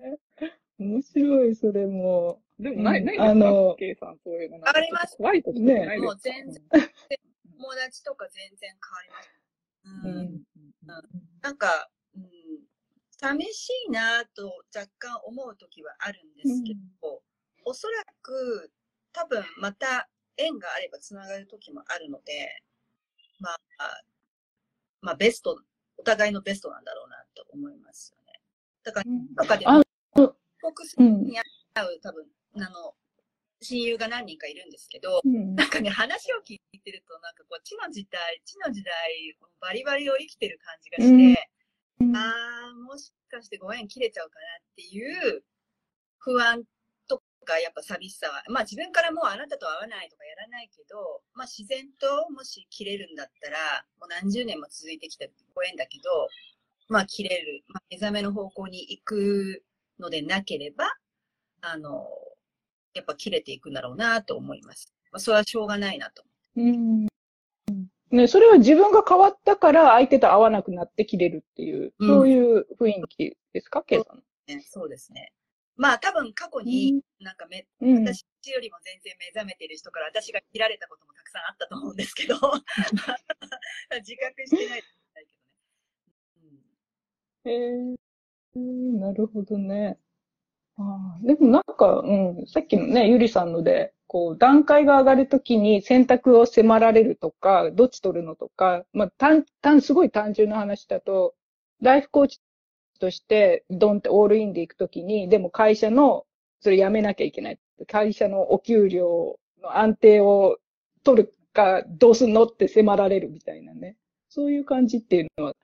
[0.77, 2.41] 面白い、それも。
[2.59, 3.29] でもない、うんないですか？
[3.31, 4.67] あのケイさん、そういうの。
[4.67, 6.05] あります怖い時ってないですか？
[6.05, 6.61] もう全然
[7.57, 9.29] 友達とか全然変わります。
[9.83, 10.45] ううんん。
[11.45, 12.23] なんか、うん、
[13.11, 16.73] 寂しいなと若干思う時はあるんですけ
[17.03, 17.21] ど、
[17.63, 18.71] おそらく
[19.13, 22.63] 多分また縁があればつながる時もあるので、
[23.39, 23.57] まあ、
[25.01, 25.61] まあベスト、
[25.99, 28.41] お互いのベストなんだろうなと思いますよね。
[28.83, 31.23] だから、うんとかであも、帰国するうん。
[31.25, 31.37] に
[31.75, 32.25] 会う多分、
[32.55, 32.95] あの、
[33.61, 35.55] 親友が何人かいるんですけど、うん。
[35.55, 41.49] なんかね、話を聞いてると、なんかこう、地の時代、地の時代、バリバリを生きてる感じがして、
[42.01, 42.15] うん。
[42.15, 45.43] あー、もしかしてご縁切れちゃうかなっていう
[46.19, 46.63] 不安
[47.07, 56.27] とか、やっぱ寂しさは、まあ自分からもうあなたと会わないとかやらないけど、まあ自然ともし切れるんだったら、もう何十年も続いてきたご縁だけど、
[56.89, 59.63] まあ切れる、まあ、目覚めの方向に行く
[59.99, 60.85] のでなければ、
[61.61, 62.07] あの、
[62.95, 64.93] やっぱ切れていくんだろうなと思います。
[65.11, 66.23] まあそれはしょうがないなと。
[66.55, 67.07] うん。
[68.11, 74.23] ね、それは自分が変わったから相手と会わなくなって切れるっていう、うんそういう雰囲気ですか、ケイさん。
[74.47, 75.33] ね、そうですね。
[75.75, 78.05] まあ多分過去になんかめ、うん。
[78.05, 78.23] 私
[78.53, 82.35] よりも全然目覚めてる人から私が切られたこともたくさんあったと思うんですけど、
[83.99, 84.87] 自覚してないけ
[87.43, 87.51] どね。
[87.51, 89.99] へえー、なるほどね。
[90.77, 92.11] あ、でもなんか、う
[92.43, 101.35] ん、さっきのね、ゆりさんので、こう、段階が上がるときに選択を迫られるとか、どっち取るのとか、まあ、単、単、すごい単純な話だと、
[101.81, 102.41] ライフコーチ
[102.99, 106.25] として、ドンってオールインで行くときに、でも会社の、
[106.59, 107.59] それ辞めなきゃいけない。
[107.87, 110.57] 会社のお給料の安定を
[111.03, 113.95] 取るか、どうすんのって迫られるみたいなね。
[114.29, 115.55] そういう感じっていうのは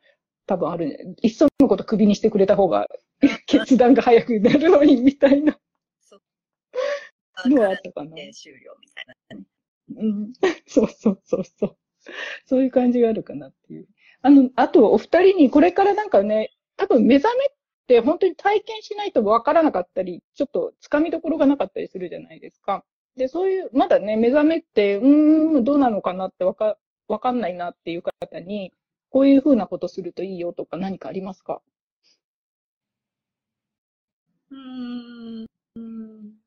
[0.45, 1.15] 多分あるね。
[1.21, 2.87] いっそのことクビにしてくれた方が
[3.47, 5.57] 決断が早くなるのにみたいな
[7.45, 7.55] うん。
[7.55, 8.15] のはあったかな。
[8.15, 9.45] で終了みたいなね。
[9.97, 10.33] うん。
[10.67, 11.77] そうそうそうそう。
[12.45, 13.87] そういう感じがあるかなっていう。
[14.21, 17.49] あの、あとお二人にこれからなんかね、多分目覚めっ
[17.87, 22.85] て本当に体験しないとわからなかったり、ちょっと掴みどころがなかったりするじゃないですか。
[23.17, 28.73] で、そういう、まだね、目覚めって、うーん、どうなのかなってわか、わかんないなっていう方に、
[29.09, 31.61] こういうふうなことするといいよとか何かありますか？
[34.51, 35.45] うーん。
[35.75, 36.41] うん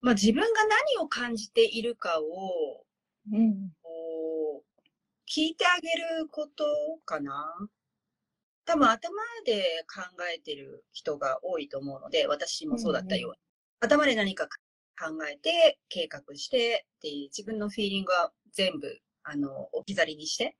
[0.00, 2.84] まあ自分が何を感じているかを、
[3.32, 3.72] うん。
[3.82, 4.80] こう
[5.28, 5.88] 聞いてあげ
[6.20, 6.64] ること
[7.04, 7.68] かな。
[8.64, 9.12] 多分頭
[9.44, 10.02] で考
[10.34, 13.38] えてる人が多いと思うので、私もそうだったように。
[13.80, 20.56] 頭で何か考えて、計画してっていう自分のフィーリングは全部、あの、置き去りにして。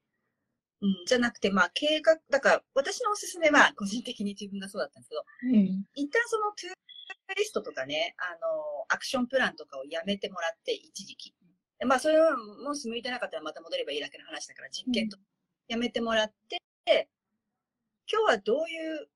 [0.82, 5.84] うん、じゃなくて、まあ、計画、だから、私のおすすめは、 個人的に自分がそうだったんですけど、うん。
[5.94, 11.34] 一旦そのトゥーリストとかね、あの、アクションプランとかをやめてもらって、一時期。
[11.78, 15.18] でまあ、それはもし向いてなかったらまた戻ればいいだけの話だから、実験と
[15.68, 16.58] やめてもらって、
[18.10, 19.08] 今日はどういう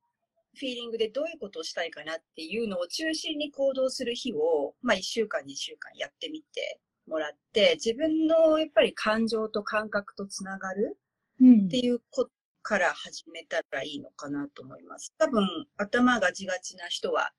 [0.54, 11.09] フィーリングでどういうことをしたいかなっていうのを中心に行動する日を、まあ、1週間、2週間やってみてもらって、自分のやっぱり感情と感覚とつながるうん
[11.40, 12.30] っていうこと
[12.62, 15.14] から始めたらいいのかなと思います。
[15.18, 17.32] 多分、頭がちがちな人は、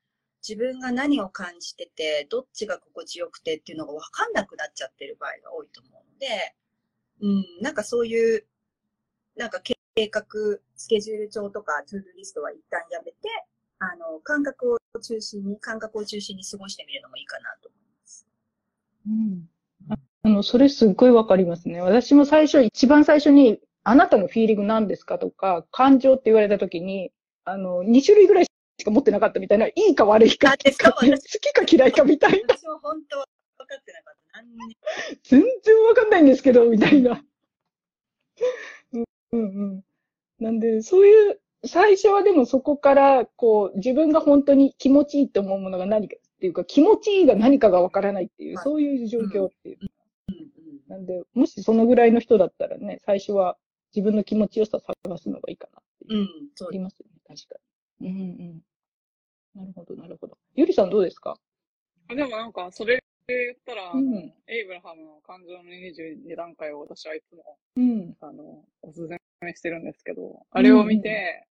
[0.46, 6.54] 自分が何を感じてて、どっちが心地よくてっていうのが分かんなくなっちゃってる場合が多いと思うので、
[7.20, 7.28] う
[7.60, 8.44] ん、なんかそういう、
[9.36, 10.24] なんか計画、
[10.74, 13.16] スケジュール帳とかトゥードリストは一旦やめて、
[13.78, 18.26] あの、感覚を中心に、感覚を中心に過ごしてみるのもいいかなと思います。
[19.06, 19.48] うん。
[20.24, 21.80] あの、それすっごいわかりますね。
[21.80, 25.18] 私も最初、一番最初に、あなたのフィーリング何ですか？
[25.18, 27.10] とか、感情って言われたときに、
[27.44, 32.54] あの、2種類ぐらいしか持ってなかったみたいな、いいか悪いか、好きか嫌いかみたいな。
[32.54, 33.24] 私も本当分
[33.66, 34.40] かってなかった。
[34.40, 34.76] 何に？
[35.24, 35.48] 全然
[35.88, 37.22] わかんないんですけど、みたいな。
[38.92, 39.84] うんうん。
[40.38, 49.78] なんで、そういう、最初はでもそこから、こう、自分が本当に気持ちいいと思うものが何かっていうか、気持ちいいが何かがわからないっていう、はい、そういう状況っていう。
[49.80, 49.92] うんうん
[50.88, 53.56] なんで、もしそのぐらいの人だったらね、最初は
[53.94, 56.20] 自分の気持ちよさ探すのがいいかなっていう。
[56.20, 56.68] うん、そう。
[56.68, 57.56] ありますよね、確か
[58.00, 58.08] に。
[58.08, 58.20] うんう
[58.52, 58.62] ん。
[59.54, 60.38] なるほど、なるほど。
[60.54, 61.36] ゆりさんどうですか？
[62.08, 63.02] でもなんか、それで
[63.46, 69.08] 言ったら、うん、エイブラハムの感情の22段階を私はいつも、うん、あの、おすす
[69.42, 71.46] めしてるんですけど、あれを見て、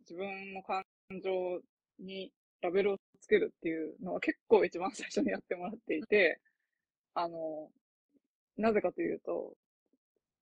[0.00, 0.84] 自分の感
[1.24, 1.60] 情
[1.98, 2.30] に
[2.62, 6.40] ラベルをつけるっていうのは結構一番最初にやってもらっていて、
[7.14, 7.70] あの、
[8.56, 9.54] なぜかというと、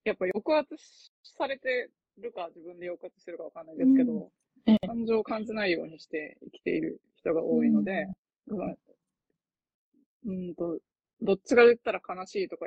[0.05, 0.77] やっぱ抑圧
[1.23, 4.31] されてるか自分で抑圧してるかわかんないですけど、
[4.67, 8.09] うん、感情を感じないようにして生きている人が多いので、
[8.49, 8.77] うん、
[10.27, 10.79] うんと、
[11.21, 12.67] どっちが言ったら悲しいとか、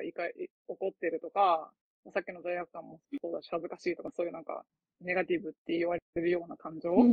[0.68, 1.72] 怒ってるとか、
[2.14, 4.64] さっきの罪悪感もそうだし、恥ずかしいとか、そういうなんか、
[5.02, 7.04] ネガティブって言われてるような感情を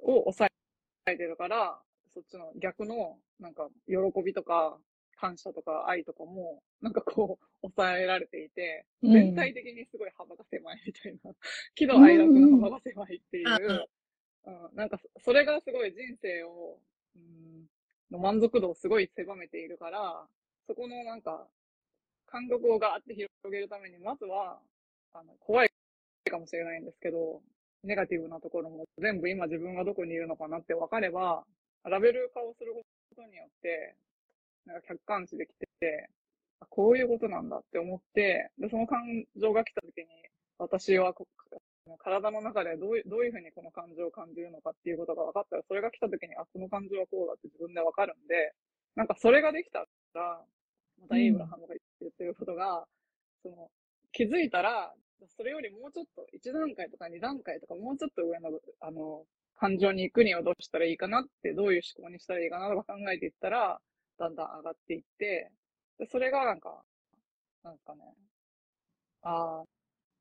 [0.00, 0.48] 抑
[1.06, 1.78] えてるから、
[2.14, 4.78] そっちの逆の、なんか、喜びとか、
[5.22, 11.32] 感謝とか愛とかも、なんかこう、 抑えられていて、全体的にすごい幅が狭いみたいな、
[11.76, 13.86] 喜怒哀楽の幅が狭いっていう、
[14.46, 16.80] うん、なんか、それがすごい人生を、
[17.14, 17.68] うん、
[18.10, 20.26] の満足度をすごい狭めているから、
[20.66, 21.48] そこのなんか、
[22.26, 24.60] 感覚をガーって広げるために、まずは、
[25.12, 25.70] あの、怖い
[26.28, 27.40] かもしれないんですけど、
[27.84, 31.44] ネガティブなところも全部今自分がどこにいるのかなって分かれば、
[31.84, 32.82] ラベル化をするこ
[33.14, 33.94] とによって、
[34.66, 35.50] なんか客観視でき
[35.80, 36.08] て、
[36.68, 40.06] こういうことなんだって思って、で、その感情が来た時に、
[40.58, 41.14] 私は
[41.98, 48.54] 体の中でどういう、どういうふうにこの感情を感じるのかっていうことが分かったら、それが来た時に、あ、この感情はこうだって自分で分かるんで、
[48.94, 49.80] なんかそれができた
[50.14, 50.44] ら、
[51.00, 52.86] またイーブラハムが言ってることが、
[53.44, 53.70] うん、その、
[54.12, 54.94] 気づいたら、
[55.36, 58.50] それよりもうちょっと、1段階とか2段階とか、もうちょっと上の、
[58.80, 59.24] あの、
[59.56, 63.80] 感情に行くにはどうしたらいいかなって、どういう思考にしたらいいかなとか考えていったら、
[64.18, 65.50] だんだん上がっていって、
[65.98, 66.82] でそれがなんか、
[67.64, 68.02] なんかね、
[69.22, 69.64] ああ、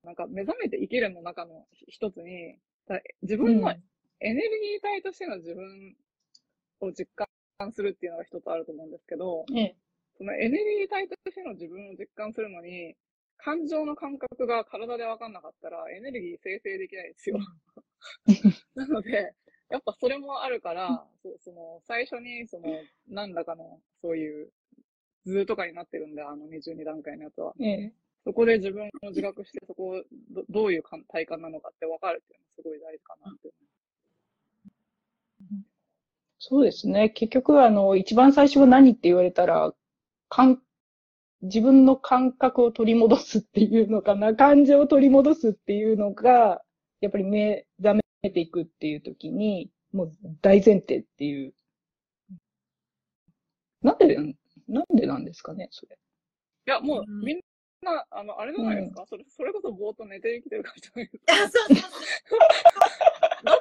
[0.03, 2.57] なんか目覚めて生きるの中の一つに、
[3.21, 5.95] 自分のエネルギー体としての自分
[6.81, 9.73] を実感するっていうのが一つあると思うんですけど、うん、
[10.17, 12.95] そのエネルギー体としての自分を実感するのに、
[13.37, 17.39] 感情の感覚が体で分かんなかったらエネルギー生成できないですよ。
[18.75, 19.33] なので、
[19.71, 22.65] やっぱそれもあるから、そその最初にその
[23.09, 24.49] 何らかのそういう
[25.25, 27.53] 図とかになってるんで、あの22段階のやつは。
[27.59, 27.93] ええ、
[28.25, 33.53] そこで自分を自覚して、そこをどどういう体感なのかって分かるっていうのはすごい大事かなって思
[36.43, 37.09] そうですね。
[37.11, 39.73] 結局、あの、一番最初は何って言われたら、
[40.27, 40.59] 感、
[41.43, 46.63] 自分の感覚を取り戻すっていうのかな、感情を取り戻すっていうのが、
[46.99, 50.11] やっぱり目覚めていくっていう時に、もう
[50.41, 51.53] 大前提っていう。
[53.81, 54.15] なんで、
[54.67, 55.97] なんでなんですかね、それ。
[56.67, 57.39] いや、もう、みん
[57.81, 61.35] な、あの、あれじゃないですか、うん、それ、それこそぼーっと寝て生きてるからじゃないですか？
[61.35, 61.77] そうそう
[63.43, 63.57] 考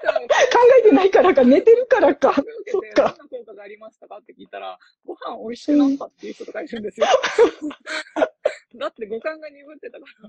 [0.79, 2.35] えてないからか、寝てるからか。
[2.67, 3.17] そっか。
[3.17, 7.07] どんな効果がありましたかって聞いたら、ご飯美味しくなったっていう人とかいるんですよ。
[8.77, 10.29] だって五感が鈍ってたから。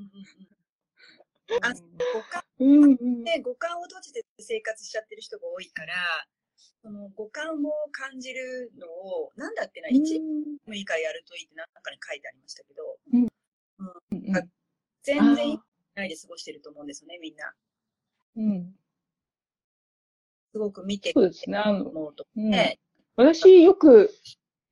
[1.61, 5.93] あ、五感、うんうん、で五感を閉じて生活しちゃってる人が多いから、
[6.81, 10.19] その五感を感じるのを、なんだってな、1
[10.65, 13.27] もいいからやるといいってなんかに書いてありましたけど、うん。
[14.11, 14.49] うん、
[15.03, 15.59] 全然
[15.95, 17.53] ないで過ごしてると思うんですよね、みんな。
[18.37, 18.75] うん。
[20.51, 21.57] すごく見てそうですね。
[21.57, 22.51] あの、うん、
[23.15, 24.11] 私、よく、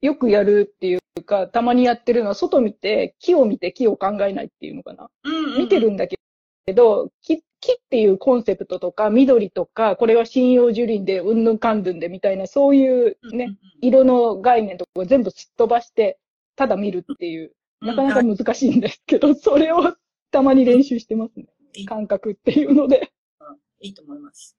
[0.01, 5.09] よくやるっていうか、たまにやってるのは、外見て、木を見て木を考えないっていうのかな。
[5.23, 6.19] うんうんうん、見てるんだけ
[6.73, 16.19] ど、木、木っていうコンセプトとか、緑とか、これは針葉樹林で、うんぬんかんぬんでみたいな、そういうね、色の概念とか全部すっ飛ばして、
[16.55, 19.95] ただ見るっていう、なかなか難しいんですけど、それを
[20.31, 21.47] たまに練習してますね。
[21.87, 23.11] 感覚っていうので。
[23.81, 24.57] いいと思います。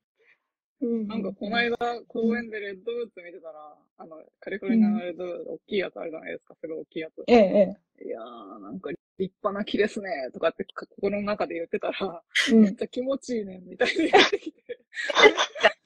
[0.81, 1.77] なんかこの間
[2.09, 7.25] 公園でレッドブーツ見てたら、あの、カリフォルニアのレッドブーツ、大きいやつあるじゃないですか、すごい大きいやつ。
[7.27, 8.91] ええ、いやー、なんか
[9.21, 14.81] 立派な木ですね、とかって心の中で言ってたら、うめっちゃ気持ちいいねん、みたいに言ってきて。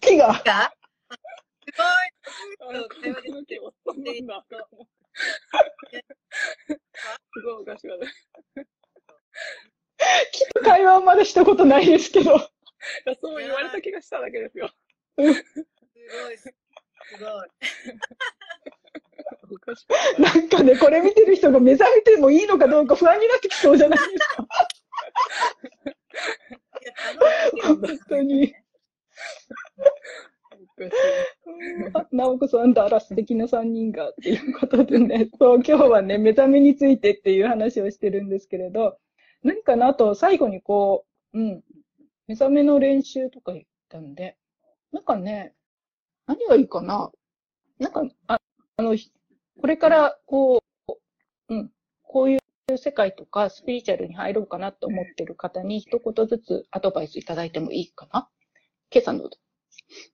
[0.00, 0.28] 木が。
[0.28, 0.72] が
[1.64, 2.12] すあれ、
[2.58, 4.68] この木んなんだ。
[7.32, 8.06] すごいおかしかった。
[10.32, 12.36] 木と会話はまだしたことないですけど。
[12.36, 12.38] い
[13.06, 14.70] やそう言われた気がしただけですよ。
[15.16, 16.54] ごい、す
[17.18, 17.48] ごい。
[20.18, 24.46] なんかね、これ見てる人が目覚めてもいいのかどうか不安になってきそうじゃないですか。
[27.62, 28.54] 本当に。
[30.52, 30.94] おかしい。
[31.94, 38.98] あ直子さんとあら素敵な3人がっていうことでね、そう、今日はね、目覚めについてっていう話をしてるんですけれど、
[39.42, 41.62] 何かなあと最後にこう、うん、
[42.26, 44.36] 目覚めの練習とか言ったんで、
[44.92, 45.52] なんかね、
[46.26, 47.10] 何がいいかな？
[47.78, 48.38] なんか、あ
[48.76, 48.96] あの、
[49.60, 50.94] これからこう、
[51.48, 51.70] うん、
[52.02, 58.28] こういう世界とかスピリチュアルに入ろうかなと思ってる方に一言ずつアドバイスいただいてもいいかな？
[58.90, 59.38] ケイさんどうぞ。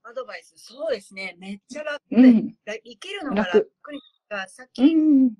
[0.02, 1.36] アドバイス、そうですね。
[1.38, 2.56] めっちゃ楽で、うん。
[2.66, 3.58] 生きるのが楽。
[3.58, 3.92] 楽。
[3.92, 5.32] にが、さっき、うん。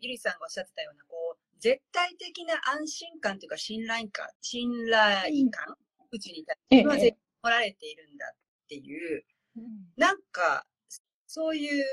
[0.00, 5.76] ゆりさんがおっしゃってたような、こう、絶対的な安心感というか、信頼感、信頼感、
[6.10, 7.00] うちに対してはええ。
[7.00, 8.36] 絶対おられているんだっ
[8.68, 9.24] ていう、
[9.96, 10.64] なんか、
[11.26, 11.84] そういう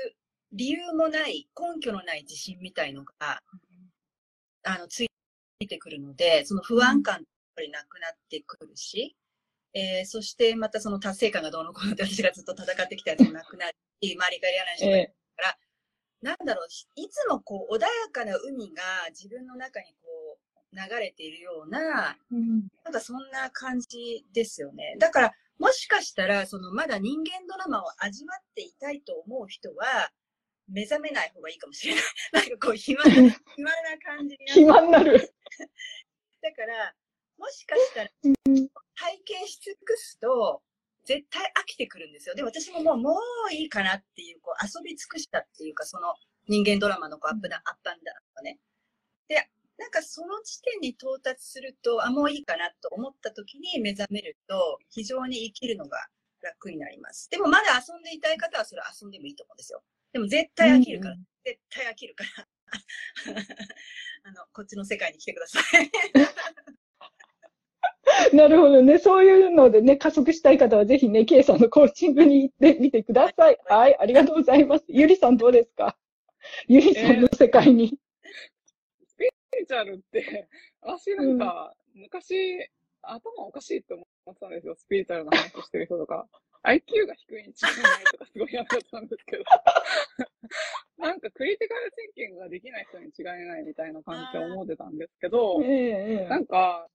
[0.56, 3.42] 理由もない、根拠のない自信みたいのが、
[4.64, 5.08] あの、つい
[5.68, 9.16] てくるので、その不安感やっぱりなくなってくるし、
[9.74, 15.16] えーそしてまたその達成感がどうのこうのって私がずっと戦ってきたやつもなくなり、周りがやらない人がいるえ。
[16.22, 20.38] なんだろう、いつもこう穏やかな海が自分の中にこ
[20.72, 22.68] う流れているような、うん。
[22.84, 24.96] なんかそんな感じですよね。
[24.98, 30.10] だから、もしかしたら、そのまだ人間ドラマを味わっていたいと思う人は、
[30.68, 32.04] 目覚めない方がいいかもしれない。
[32.32, 34.60] なんかこう暇な、暇な感じになって。
[34.60, 35.34] 暇になる。
[36.42, 36.94] だから、
[37.38, 38.10] もしかしたら、
[38.94, 40.62] 体験し尽くすと、
[41.04, 42.34] 絶対飽きてくるんですよ。
[42.34, 46.14] で、私ももう、もういいかなっていう、こう、遊び尽くしたっていうか、その
[46.48, 48.58] 人間ドラマのこうアップダウン、アップアンダウンとね。
[49.28, 49.48] で、
[49.78, 56.08] なんかその地点に到達すると、あ、もういいかなと思った時に目覚めると、非常に生きるのが
[56.42, 57.28] 楽になります。
[57.30, 59.82] でもまだ遊んでいたい方はそれ遊んでもいいと思うんですよ。
[60.16, 62.48] でも絶対飽きるから、うん絶対飽きるから。
[64.24, 65.90] あの、こっちの世界に来てください。
[68.34, 68.98] なるほどね。
[68.98, 73.58] そういうのでね、加速したい方はぜひね、ケイさんのコーチングに行ってみてください。
[73.66, 74.86] はい、ありがとうございます。
[74.88, 75.96] ゆりさんどうですか？
[76.66, 77.96] ゆりさんの世界に。
[79.06, 79.24] スピ
[79.60, 80.48] リチュアルって、
[80.80, 82.58] 私なんか、昔、
[83.02, 84.74] 頭おかしいって思ってたんですよ。
[84.74, 86.26] スピリチュアルな話してる人とか。
[86.66, 89.44] IQ が低いに違いないとかすごいやめたんですけど。
[90.98, 96.88] なんかクリティカルシンキングができない人に違いないみたいな感じで思ってたんですけど、ええなんか、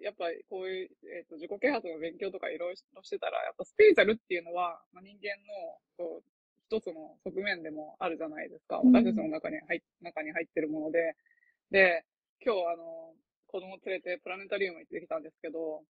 [0.00, 6.30] やっぱりこういう、えっと自己啓発の勉強とかいろいろしてたら、やっぱスピリチュアルっていうのは、まあ、人間のこう
[6.68, 8.78] 一つの側面でもあるじゃないですか。
[8.78, 11.16] うん私たちの中に入っ中に入ってるもので。
[11.70, 12.04] で、
[12.44, 13.14] 今日あの、
[13.48, 15.82] 子供連れてプラネタリウム行ってきたんですけど、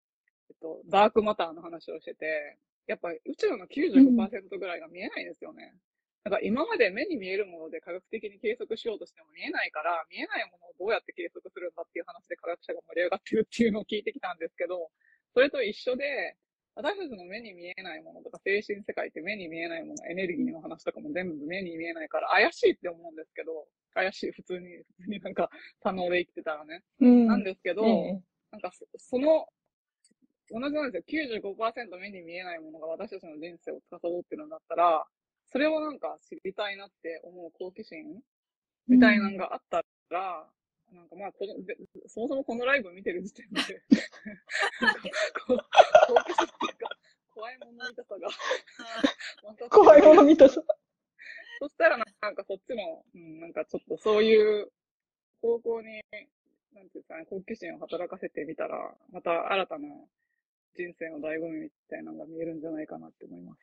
[0.50, 2.58] えっと、ダークマターの話をしてて、
[2.90, 5.78] やっぱり宇宙の95%ぐらいが見えないんですよね。
[6.26, 14.90] なんか今まで目に見えるもので科学的に計測しようとしても見えないから、見えないものをどうやって計測するんだっていう話で科学者が盛り上がってるっていうのを聞いてきたんですけど、
[15.34, 16.36] それと一緒で、
[16.74, 25.50] 私たちの目に見えないものとか精神世界って目に見えないもの、エネルギーの話とかも全部目に見えないから怪しいって思うんですけど、怪しい、普通に、普通になんか、
[25.82, 26.82] 多能で生きてたらね。
[27.02, 27.28] うん。
[27.28, 28.22] なんですけど、ええ
[28.52, 29.48] なんかそ、その、
[30.52, 31.24] 同じなんですよ。
[31.54, 35.06] 95%目に見えないものが私たちの人生を司ってるんだったら、
[35.52, 38.22] それをなんか知りたいなって思う好奇心
[38.88, 40.46] みたいなのがあったら、
[40.92, 41.78] なんかまあこので、
[42.08, 43.60] そもそもこのライブ見てる時点で、
[45.46, 46.90] 好奇心っていうか、
[47.34, 48.30] 怖いもの見たさが、
[49.70, 50.64] 怖いもの見たさ。
[51.60, 54.72] そしたらなんかそっちの、うん、なんかちょっとそういう
[55.42, 56.02] 方向に、
[56.74, 59.90] なんていうんですかね、好奇心を働かせてみたら、また新たな
[60.80, 63.60] 人生の醍醐味みたいなのが見えるんじゃないかなって思います。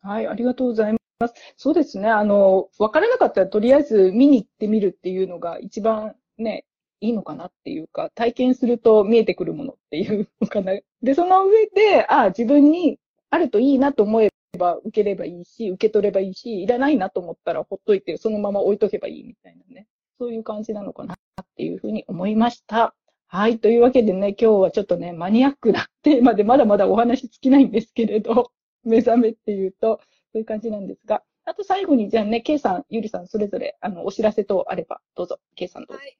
[0.00, 1.34] はい、ありがとうございます。
[1.56, 2.08] そうですね。
[2.08, 6.64] あの、わからなかったらとりあえず見に行ってみるっていうのが一番ね、
[7.00, 10.72] いいのかなっていうか、体験すると見えてくるものっていうのかな。
[11.00, 12.98] で、その上で、あ自分に
[13.30, 19.86] あるといいなと思えば受ければいいし、受け取ればいいし、いらないなと思ったらほっといて、そのまま置いとけばいいみたいなね。
[20.18, 22.97] そういう感じなのかなっていうふうに思いました。
[23.30, 23.58] はい。
[23.60, 28.52] というわけでね、今日はちょっとね、マニアックなテーマ でまだまだお話尽きないんですけれど、
[28.84, 30.00] 目覚めっていうと、
[30.32, 36.00] そういう感じなんですが、あと最後に、じゃあね、K さん、ゆりさん、それぞれ、あの、お知らせとあれば、どうぞ、K さんどうぞ。
[36.00, 36.16] はい。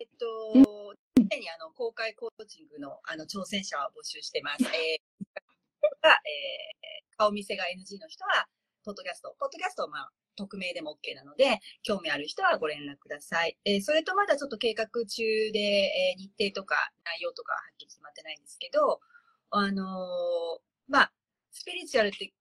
[0.00, 4.64] えっと、常にあの、公開コーチングの、あの、挑戦者を募集してます。
[4.64, 8.48] えー、 えー、顔見せが NG の人は、
[8.84, 9.36] ポッドキャスト。
[9.38, 13.56] ポッドキャストは、まあ、匿名でも OK なので、興味ある人はご連絡ください。
[13.64, 15.22] えー、それとまだちょっと計画中
[15.52, 19.00] で、えー、日程とか内容とかはっきり決まってないんですけど、
[19.50, 21.12] あのー、まあ、
[21.52, 22.32] スピリチュアルって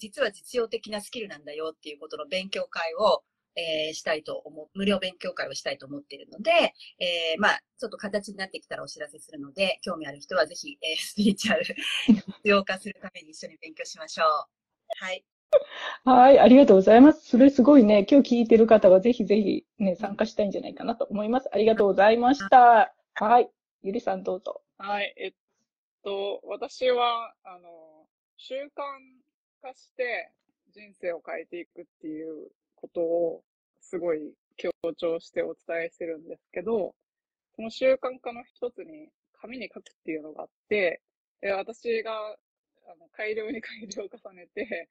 [0.00, 3.22] 実は実用的なスキルなんだよっていうことの勉強会を、
[3.54, 6.50] えー、したいと思う、無料勉強会をしたいと思っているので、
[6.98, 11.64] えー、まあ、ちょっと形になってきたらお知らせするので、興味ある人はぜひ、えー、スピリチュアル
[12.08, 14.26] 実用化するために一緒に勉強しましょう。
[15.04, 15.24] はい。
[16.04, 17.28] はい、ありがとうございます。
[17.28, 21.48] それすごいね、今日聞いてる方はぜひぜひね、参加したいんじゃないかなと思います。
[21.52, 22.94] ありがとうございました。
[23.14, 23.50] はい。
[23.82, 24.62] ゆりさんどうぞ。
[24.78, 25.32] はい、えっ
[26.02, 28.68] と、私は、あの、習慣
[29.62, 30.30] 化して
[30.72, 33.44] 人生を変えていくっていうことを
[33.80, 36.94] すごい強調してお伝えしてるんですけど、
[37.56, 41.02] その習慣化の一つに紙に書くっていうのがあって、
[41.42, 44.88] 私があの改良に改良を重ねて、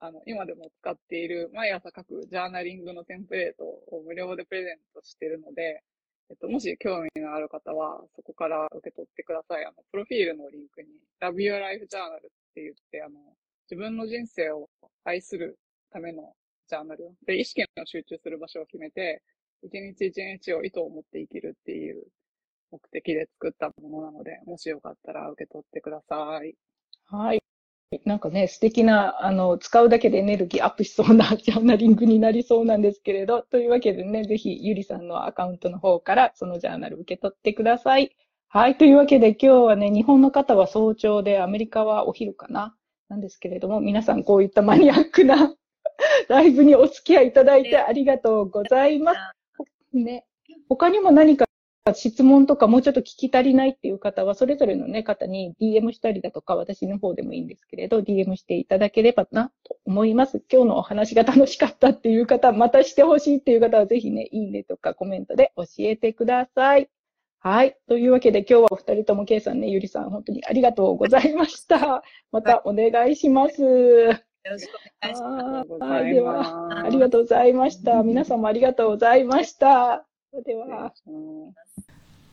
[0.00, 5.82] あの、今でも使っている毎朝書くジャーナリングのテンプレートを無料でプレゼントしているので、
[6.30, 9.64] えっと、もし興味のある方は、そこから受け取ってください。
[9.64, 10.88] あの、プロフィールのリンクに、
[11.20, 12.20] Love Your Life Journal っ
[12.54, 13.20] て言って、あの、
[13.70, 14.70] 自分の人生を
[15.04, 15.58] 愛する
[15.90, 16.32] ための
[16.66, 17.10] ジャーナル。
[17.26, 19.22] で、意識の集中する場所を決めて、
[19.62, 22.06] 一日一日を意図を持って生きるっていう
[22.70, 26.54] 目的で作ったものなので、もしよかったら受け取ってください。
[27.06, 27.49] はい。
[28.04, 38.14] なんかね、素敵な、あの、使うだけでエネルギーアップしそうな ジャーナリングになりそうなんですけれど、というわけでね、ぜひ、ゆりさんのアカウントの方からそのジャーナル受け取ってください。
[38.48, 38.76] はい。
[38.78, 42.76] というわけで今日はね、日本の方は早朝で、アメリカはお昼かな。
[43.08, 45.56] なんですけれども、皆さんこういったマニアックな
[46.28, 49.18] ライブにお付き合いいただいてありがとうございます。
[49.92, 50.24] ね、
[50.68, 51.49] 他にも何か
[51.94, 60.42] 質問とかもうちょっと聞き足りないっていう方は、それぞれのね、方に DM したりだとか、私の方でもいいんですけれど、DM していただければなと思います。
[60.50, 66.90] 今日のお話が楽しかったっていう方、またしてほしいっていう方は、ぜひね、いいねとかコメントで教えてください。
[67.42, 67.78] はい。
[67.88, 72.02] というわけで今日はお二人とも、ケイさんね、ゆりさん、本当にありがとうございました。
[72.32, 73.62] またお願いします。
[73.62, 74.70] よろしく
[75.02, 75.72] お願いします。
[75.82, 76.14] はい。
[76.14, 78.02] では、ありがとうございました。
[78.02, 80.09] 皆さんもありがとうございました。
[80.32, 80.92] では。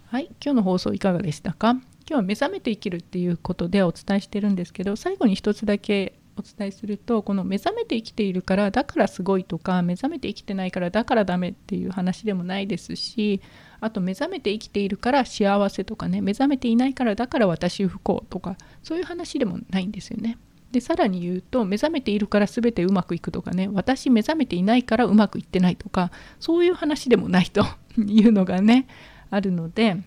[0.10, 0.26] はい。
[0.44, 1.72] 今日の放送いかがでしたか？
[1.72, 13.42] 今日は目覚めて生きるっていうことでお伝えしてるんですけど、最後に一つだけお伝えするとこの目覚めて生きているからだからすごいとか目覚めて生きてないからだからダメっていう話でもないですし
[13.80, 20.38] あと目覚めて生きているから幸せとかね目覚めていないからだから私不幸とかそういう話でもないんですよね。
[20.72, 27.66] でさらに言うと目覚めているから全てうまくいくとかね私目覚めていないからうまくいってないとかそういう話でもないと
[27.98, 28.88] いうのがね
[29.30, 29.98] あるので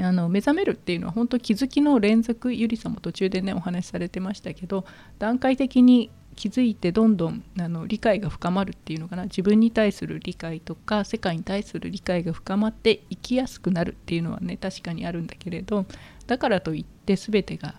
[0.00, 4.84] あの目覚めるっていうのは本当気づきの連続ゆりさんも途中でねお話しされてましたけど
[5.18, 15.86] 段階的に気づいてどんどんあの理解が深まるっていうのかな自分に対する理解とか世界に対する理解が深まって生きやすくなるっていうのはね確かにあるんだけれど
[16.26, 17.74] だからといって全てが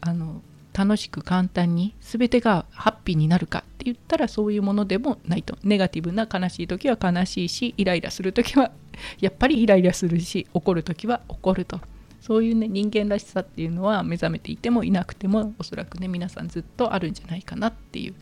[0.00, 0.42] あの
[0.72, 8.70] 楽しく簡単に全てがハッピーになるかって言ったらそういうものでもないとネガティブな悲しい時は悲しいしイライラする時は
[9.20, 11.80] やっぱりイライラするし怒る時は怒ると
[12.20, 18.14] そういうね人間らしさっていうのは目覚めていてもいなくてもおそらくね皆さんずっとあるんじゃないかなっていう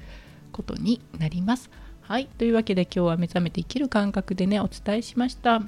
[0.53, 1.71] ことになります。
[2.01, 5.63] はいというわけで今日は目覚めて生きる感覚でねお伝えしました。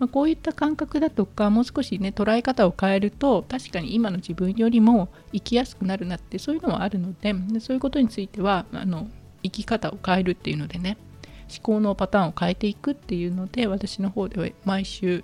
[0.00, 9.08] まあ、こういった感覚だとかもう少しね捉え方を変えると確かに今の自分よりも生きやすくなるなってそういうのはあるのででそういうことについてはあの
[9.42, 10.96] 生き方を変えるっていうのでね
[11.50, 15.22] 思考のパターンを変えていくっていうので私の方では毎週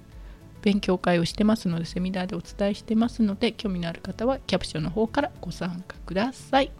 [0.60, 6.70] 勉強会をしてますのでセミナーでお伝えしてますので興味のある方はキャプションの方からご参加ください。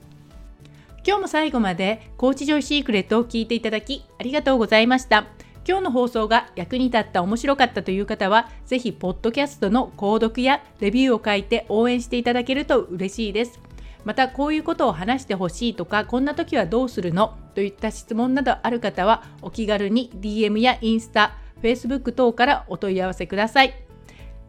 [1.07, 5.36] 今日も最後までコーチジョイシークレットを聞いていただきありがとうございました。
[5.67, 13.61] 今日の放送が役に立った面白かったという方はぜひポッドキャストの購読やレビューを書いて応援していただけると嬉しいです。
[14.05, 17.37] またこういうことを話してほしいとかこんな時はどうするの？
[17.57, 23.75] といった質問などある方はお気軽に DM やインスタ Facebook 等からお問い合わせください。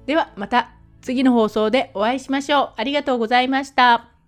[0.06, 2.74] ではまた次の放送でお会いしましょう。
[2.78, 4.17] ありがとうございました。